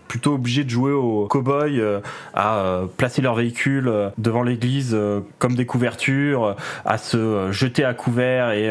plutôt 0.09 0.35
obligés 0.35 0.65
de 0.65 0.71
jouer 0.71 0.93
au 0.93 1.27
cow-boy, 1.27 1.81
euh, 1.81 2.01
à 2.35 2.59
euh, 2.59 2.87
placer 2.87 3.23
leurs 3.23 3.35
véhicules 3.35 3.89
euh, 3.89 4.11
devant 4.19 4.43
l'église 4.43 4.97
comme 5.39 5.55
des 5.55 5.67
couvertures, 5.67 6.57
à 6.85 6.99
se 6.99 7.51
jeter 7.51 7.85
à 7.85 7.95
couvert 7.95 8.53
et 8.53 8.71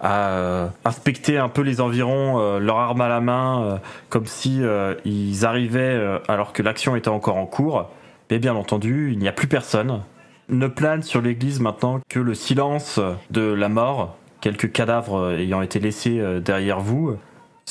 à 0.00 0.70
inspecter 0.84 1.38
un 1.38 1.48
peu 1.48 1.62
les 1.62 1.80
environs, 1.80 2.58
leur 2.58 2.78
arme 2.78 3.00
à 3.00 3.08
la 3.08 3.20
main, 3.20 3.80
comme 4.08 4.26
si 4.26 4.62
ils 5.04 5.44
arrivaient 5.44 6.20
alors 6.28 6.52
que 6.52 6.62
l'action 6.62 6.96
était 6.96 7.08
encore 7.08 7.36
en 7.36 7.46
cours. 7.46 7.90
Mais 8.30 8.38
bien 8.38 8.54
entendu, 8.54 9.10
il 9.12 9.18
n'y 9.18 9.28
a 9.28 9.32
plus 9.32 9.46
personne. 9.46 10.02
Ne 10.48 10.66
plane 10.66 11.02
sur 11.02 11.20
l'église 11.20 11.60
maintenant 11.60 12.00
que 12.08 12.18
le 12.18 12.34
silence 12.34 13.00
de 13.30 13.42
la 13.42 13.68
mort, 13.68 14.16
quelques 14.40 14.72
cadavres 14.72 15.32
ayant 15.32 15.62
été 15.62 15.80
laissés 15.80 16.20
derrière 16.40 16.80
vous. 16.80 17.16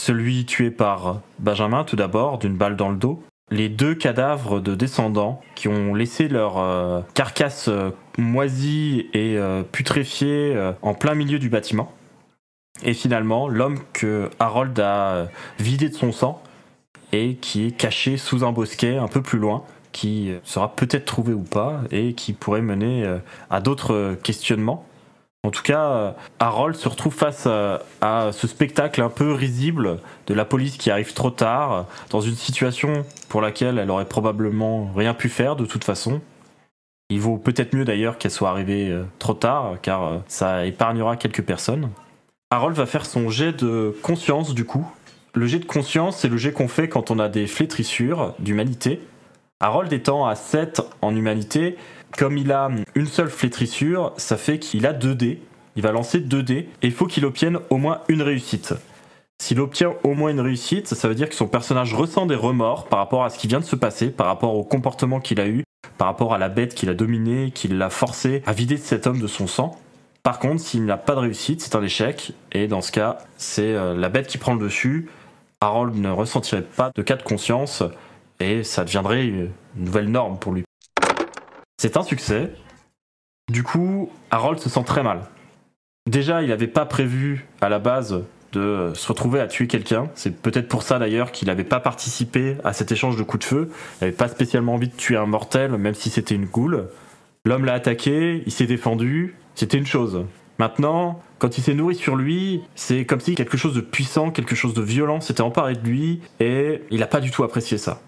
Celui 0.04 0.46
tué 0.46 0.72
par 0.72 1.22
Benjamin 1.38 1.84
tout 1.84 1.96
d'abord, 1.96 2.40
d'une 2.40 2.58
balle 2.58 2.76
dans 2.76 2.90
le 2.90 2.96
dos. 2.96 3.22
Les 3.52 3.70
deux 3.70 3.94
cadavres 3.94 4.60
de 4.60 4.74
descendants 4.74 5.42
qui 5.54 5.68
ont 5.68 5.94
laissé 5.94 6.28
leur 6.28 6.58
euh, 6.58 7.02
carcasse 7.14 7.68
euh, 7.68 7.92
moisie 8.18 9.12
et 9.14 9.38
euh, 9.38 9.62
putréfiée 9.62 10.58
en 10.82 10.96
plein 10.96 11.14
milieu 11.14 11.38
du 11.38 11.50
bâtiment. 11.50 11.94
Et 12.82 12.96
finalement, 12.96 13.48
l'homme 13.48 13.78
que 13.94 14.32
Harold 14.40 14.80
a 14.80 15.28
vidé 15.60 15.90
de 15.90 15.94
son 15.94 16.12
sang 16.12 16.42
et 17.12 17.36
qui 17.36 17.68
est 17.68 17.72
caché 17.72 18.18
sous 18.18 18.44
un 18.44 18.52
bosquet 18.52 18.98
un 18.98 19.08
peu 19.08 19.22
plus 19.22 19.38
loin, 19.38 19.64
qui 19.92 20.34
sera 20.44 20.76
peut-être 20.76 21.06
trouvé 21.06 21.34
ou 21.34 21.44
pas 21.44 21.82
et 21.92 22.14
qui 22.14 22.34
pourrait 22.34 22.64
mener 22.64 23.06
à 23.52 23.62
d'autres 23.62 24.18
questionnements. 24.24 24.84
En 25.44 25.50
tout 25.50 25.64
cas, 25.64 25.90
euh, 25.90 26.12
Harold 26.40 26.76
se 26.76 26.88
retrouve 26.88 27.16
face 27.16 27.48
à, 27.48 27.82
à 28.02 28.32
ce 28.32 28.48
spectacle 28.48 29.02
un 29.02 29.10
peu 29.10 29.34
risible 29.34 30.00
de 30.28 30.34
la 30.36 30.46
police 30.46 30.78
qui 30.78 30.92
arrive 30.92 31.14
trop 31.14 31.32
tard, 31.32 31.88
dans 32.12 32.22
une 32.22 32.36
situation 32.36 33.06
pour 33.28 33.42
laquelle 33.42 33.80
elle 33.80 33.90
aurait 33.90 34.06
probablement 34.06 34.92
rien 34.96 35.16
pu 35.16 35.30
faire 35.30 35.56
de 35.56 35.66
toute 35.66 35.84
façon. 35.84 36.22
Il 37.12 37.20
vaut 37.20 37.38
peut-être 37.38 37.76
mieux 37.76 37.84
d'ailleurs 37.84 38.18
qu'elle 38.18 38.32
soit 38.32 38.50
arrivée 38.50 38.90
euh, 38.90 39.04
trop 39.20 39.34
tard, 39.34 39.76
car 39.82 40.04
euh, 40.04 40.18
ça 40.28 40.66
épargnera 40.66 41.18
quelques 41.18 41.44
personnes. 41.44 41.90
Harold 42.52 42.78
va 42.78 42.86
faire 42.86 43.06
son 43.06 43.30
jet 43.30 43.52
de 43.52 43.94
conscience 44.02 44.54
du 44.54 44.64
coup. 44.64 44.90
Le 45.34 45.46
jet 45.46 45.60
de 45.60 45.66
conscience, 45.66 46.20
c'est 46.20 46.30
le 46.30 46.38
jet 46.38 46.54
qu'on 46.54 46.70
fait 46.70 46.88
quand 46.88 47.12
on 47.12 47.20
a 47.20 47.28
des 47.28 47.48
flétrissures 47.48 48.34
d'humanité. 48.40 49.02
Harold 49.60 49.92
étant 49.92 50.26
à 50.26 50.36
7 50.36 50.82
en 51.02 51.14
humanité, 51.14 51.76
comme 52.18 52.38
il 52.38 52.52
a 52.52 52.70
une 52.96 53.08
seule 53.08 53.30
flétrissure, 53.30 54.14
ça 54.18 54.38
fait 54.38 54.60
qu'il 54.60 54.86
a 54.86 54.94
2 54.94 55.16
dés. 55.16 55.42
Il 55.76 55.84
va 55.84 55.92
lancer 55.92 56.20
2 56.20 56.44
dés 56.44 56.70
et 56.82 56.88
il 56.88 56.92
faut 56.92 57.08
qu'il 57.08 57.26
obtienne 57.26 57.60
au 57.70 57.78
moins 57.78 58.02
une 58.08 58.22
réussite. 58.22 58.74
S'il 59.42 59.60
obtient 59.60 59.94
au 60.04 60.14
moins 60.14 60.30
une 60.30 60.40
réussite, 60.40 60.88
ça 60.88 61.08
veut 61.08 61.16
dire 61.16 61.28
que 61.28 61.36
son 61.36 61.48
personnage 61.48 61.96
ressent 61.96 62.28
des 62.28 62.36
remords 62.36 62.86
par 62.86 63.00
rapport 63.00 63.24
à 63.24 63.32
ce 63.32 63.40
qui 63.40 63.48
vient 63.48 63.60
de 63.60 63.66
se 63.66 63.76
passer, 63.76 64.12
par 64.12 64.28
rapport 64.28 64.56
au 64.56 64.64
comportement 64.64 65.20
qu'il 65.20 65.40
a 65.40 65.48
eu, 65.48 65.64
par 65.98 66.08
rapport 66.08 66.36
à 66.36 66.38
la 66.38 66.48
bête 66.48 66.76
qu'il 66.76 66.90
a 66.90 66.94
dominée, 66.94 67.50
qui 67.50 67.68
l'a 67.68 67.90
forcé 67.90 68.44
à 68.46 68.54
vider 68.54 68.78
cet 68.78 69.08
homme 69.08 69.20
de 69.20 69.26
son 69.26 69.48
sang. 69.48 69.80
Par 70.22 70.38
contre, 70.38 70.62
s'il 70.62 70.86
n'a 70.86 70.98
pas 70.98 71.16
de 71.16 71.22
réussite, 71.22 71.62
c'est 71.62 71.76
un 71.76 71.82
échec, 71.82 72.34
et 72.52 72.68
dans 72.68 72.82
ce 72.82 72.92
cas, 72.92 73.18
c'est 73.38 73.74
euh, 73.74 73.96
la 73.96 74.10
bête 74.10 74.28
qui 74.28 74.38
prend 74.38 74.54
le 74.54 74.60
dessus. 74.60 75.10
Harold 75.60 75.96
ne 75.96 76.12
ressentirait 76.12 76.62
pas 76.62 76.92
de 76.94 77.02
cas 77.02 77.16
de 77.16 77.24
conscience, 77.24 77.82
et 78.40 78.64
ça 78.64 78.84
deviendrait 78.84 79.26
une 79.26 79.50
nouvelle 79.76 80.12
norme 80.12 80.38
pour 80.38 80.54
lui. 80.54 80.64
C'est 81.82 81.98
un 81.98 82.04
succès. 82.04 82.52
Du 83.52 83.64
coup, 83.64 84.12
Harold 84.30 84.60
se 84.60 84.70
sent 84.70 84.84
très 84.86 85.02
mal. 85.02 85.22
Déjà, 86.08 86.44
il 86.44 86.50
n'avait 86.50 86.68
pas 86.68 86.86
prévu 86.86 87.48
à 87.60 87.70
la 87.70 87.80
base 87.80 88.24
de 88.54 88.92
se 88.94 89.08
retrouver 89.08 89.40
à 89.40 89.48
tuer 89.48 89.66
quelqu'un. 89.66 90.08
C'est 90.14 90.44
peut-être 90.44 90.68
pour 90.68 90.84
ça 90.84 91.00
d'ailleurs 91.00 91.32
qu'il 91.32 91.48
n'avait 91.48 91.64
pas 91.64 91.80
participé 91.80 92.58
à 92.64 92.74
cet 92.74 92.92
échange 92.92 93.18
de 93.18 93.24
coups 93.24 93.44
de 93.44 93.50
feu. 93.50 93.72
Il 93.74 94.04
n'avait 94.04 94.16
pas 94.16 94.28
spécialement 94.28 94.76
envie 94.76 94.90
de 94.90 94.96
tuer 94.96 95.18
un 95.18 95.26
mortel, 95.26 95.72
même 95.72 95.96
si 95.96 96.12
c'était 96.12 96.36
une 96.36 96.46
goule. 96.46 96.88
L'homme 97.46 97.66
l'a 97.66 97.74
attaqué, 97.74 98.44
il 98.46 98.52
s'est 98.52 98.68
défendu, 98.68 99.36
c'était 99.56 99.80
une 99.80 99.88
chose. 99.88 100.24
Maintenant, 100.60 101.20
quand 101.40 101.58
il 101.58 101.64
s'est 101.64 101.74
nourri 101.74 101.96
sur 101.96 102.16
lui, 102.16 102.62
c'est 102.76 103.06
comme 103.06 103.22
si 103.22 103.34
quelque 103.34 103.58
chose 103.58 103.74
de 103.74 103.82
puissant, 103.82 104.30
quelque 104.30 104.54
chose 104.54 104.76
de 104.76 104.84
violent 104.84 105.20
s'était 105.20 105.42
emparé 105.42 105.74
de 105.74 105.82
lui, 105.84 106.22
et 106.40 106.84
il 106.92 107.00
n'a 107.00 107.08
pas 107.08 107.22
du 107.22 107.32
tout 107.32 107.44
apprécié 107.44 107.80
ça. 107.80 108.02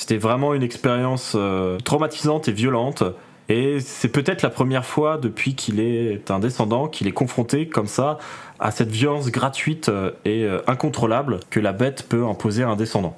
C'était 0.00 0.16
vraiment 0.16 0.54
une 0.54 0.62
expérience 0.62 1.34
euh, 1.36 1.76
traumatisante 1.76 2.48
et 2.48 2.52
violente, 2.52 3.02
et 3.50 3.80
c'est 3.80 4.08
peut-être 4.08 4.40
la 4.40 4.48
première 4.48 4.86
fois 4.86 5.18
depuis 5.18 5.54
qu'il 5.54 5.78
est 5.78 6.30
un 6.30 6.38
descendant 6.38 6.88
qu'il 6.88 7.06
est 7.06 7.12
confronté 7.12 7.68
comme 7.68 7.86
ça 7.86 8.16
à 8.60 8.70
cette 8.70 8.88
violence 8.88 9.30
gratuite 9.30 9.90
euh, 9.90 10.12
et 10.24 10.44
euh, 10.44 10.62
incontrôlable 10.66 11.40
que 11.50 11.60
la 11.60 11.74
bête 11.74 12.08
peut 12.08 12.24
imposer 12.24 12.62
à 12.62 12.70
un 12.70 12.76
descendant. 12.76 13.14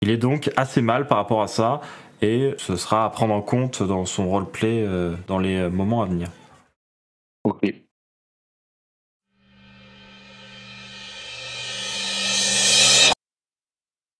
Il 0.00 0.08
est 0.08 0.16
donc 0.16 0.50
assez 0.56 0.80
mal 0.80 1.06
par 1.06 1.18
rapport 1.18 1.42
à 1.42 1.48
ça, 1.48 1.82
et 2.22 2.54
ce 2.56 2.76
sera 2.76 3.04
à 3.04 3.10
prendre 3.10 3.34
en 3.34 3.42
compte 3.42 3.82
dans 3.82 4.06
son 4.06 4.30
roleplay 4.30 4.88
dans 5.26 5.38
les 5.38 5.68
moments 5.68 6.00
à 6.00 6.06
venir. 6.06 6.28